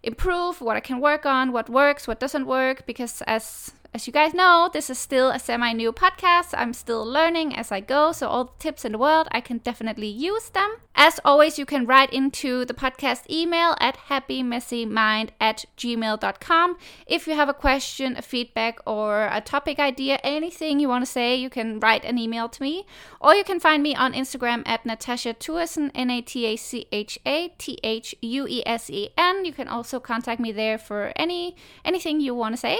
improve, 0.04 0.60
what 0.60 0.76
I 0.76 0.82
can 0.82 1.00
work 1.00 1.26
on, 1.26 1.52
what 1.52 1.70
works, 1.70 2.08
what 2.08 2.20
doesn't 2.20 2.46
work. 2.46 2.86
Because 2.86 3.22
as 3.28 3.72
as 3.94 4.08
you 4.08 4.14
guys 4.14 4.34
know, 4.34 4.72
this 4.74 4.90
is 4.90 4.98
still 4.98 5.30
a 5.30 5.38
semi 5.38 5.72
new 5.72 5.94
podcast. 5.94 6.50
I'm 6.54 6.74
still 6.74 7.06
learning 7.06 7.56
as 7.56 7.72
I 7.72 7.80
go, 7.80 8.12
so 8.12 8.28
all 8.28 8.46
the 8.46 8.52
tips 8.58 8.86
in 8.86 8.94
the 8.94 8.98
world, 8.98 9.28
I 9.32 9.40
can 9.40 9.60
definitely 9.60 10.08
use 10.08 10.50
them. 10.50 10.78
As 10.96 11.20
always, 11.24 11.60
you 11.60 11.66
can 11.66 11.86
write 11.86 12.12
into 12.12 12.66
the 12.66 12.74
podcast 12.74 13.30
email 13.30 13.76
at 13.80 13.98
happymessymind 14.10 15.30
at 15.40 15.66
gmail.com. 15.78 16.78
If 17.06 17.28
you 17.28 17.36
have 17.36 17.50
a 17.50 17.54
question, 17.54 18.18
a 18.18 18.24
feedback, 18.24 18.80
or 18.88 19.28
a 19.32 19.42
topic 19.42 19.78
idea, 19.78 20.20
anything 20.24 20.80
you 20.80 20.90
want 20.90 21.06
to 21.06 21.12
say, 21.12 21.36
you 21.36 21.52
can 21.52 21.80
write 21.80 22.04
an 22.04 22.18
email 22.18 22.50
to 22.50 22.62
me. 22.64 22.88
Or 23.22 23.36
you 23.36 23.44
can 23.44 23.60
find 23.60 23.84
me 23.84 23.96
on 23.96 24.14
Instagram 24.14 24.64
at 24.66 24.86
Natacha 24.86 25.36
Thuesen, 25.38 25.92
N 25.94 26.10
A 26.10 26.22
T 26.22 26.46
A 26.46 26.56
C 26.56 26.88
H 26.92 27.20
A 27.28 27.50
T 27.60 27.78
H 27.84 28.16
U 28.22 28.48
E 28.48 28.64
S 28.66 28.90
E 28.90 29.10
N. 29.18 29.46
You 29.46 29.54
can 29.54 29.68
also 29.68 30.00
contact 30.00 30.40
me 30.40 30.52
there 30.52 30.80
for 30.80 31.14
any 31.16 31.56
anything 31.86 32.20
you 32.20 32.34
want 32.34 32.54
to 32.54 32.58
say. 32.58 32.80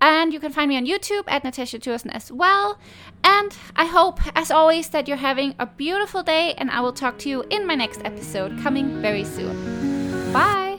And 0.00 0.32
you 0.32 0.39
can 0.40 0.52
find 0.52 0.68
me 0.68 0.76
on 0.76 0.86
YouTube 0.86 1.24
at 1.26 1.42
Natacha 1.42 1.78
Thuesen 1.78 2.10
as 2.12 2.32
well. 2.32 2.78
And 3.22 3.56
I 3.76 3.86
hope, 3.86 4.20
as 4.36 4.50
always, 4.50 4.88
that 4.90 5.08
you're 5.08 5.16
having 5.16 5.54
a 5.58 5.66
beautiful 5.66 6.22
day, 6.22 6.54
and 6.54 6.70
I 6.70 6.80
will 6.80 6.92
talk 6.92 7.18
to 7.20 7.28
you 7.28 7.44
in 7.50 7.66
my 7.66 7.74
next 7.74 8.00
episode 8.04 8.58
coming 8.60 9.00
very 9.00 9.24
soon. 9.24 10.32
Bye! 10.32 10.69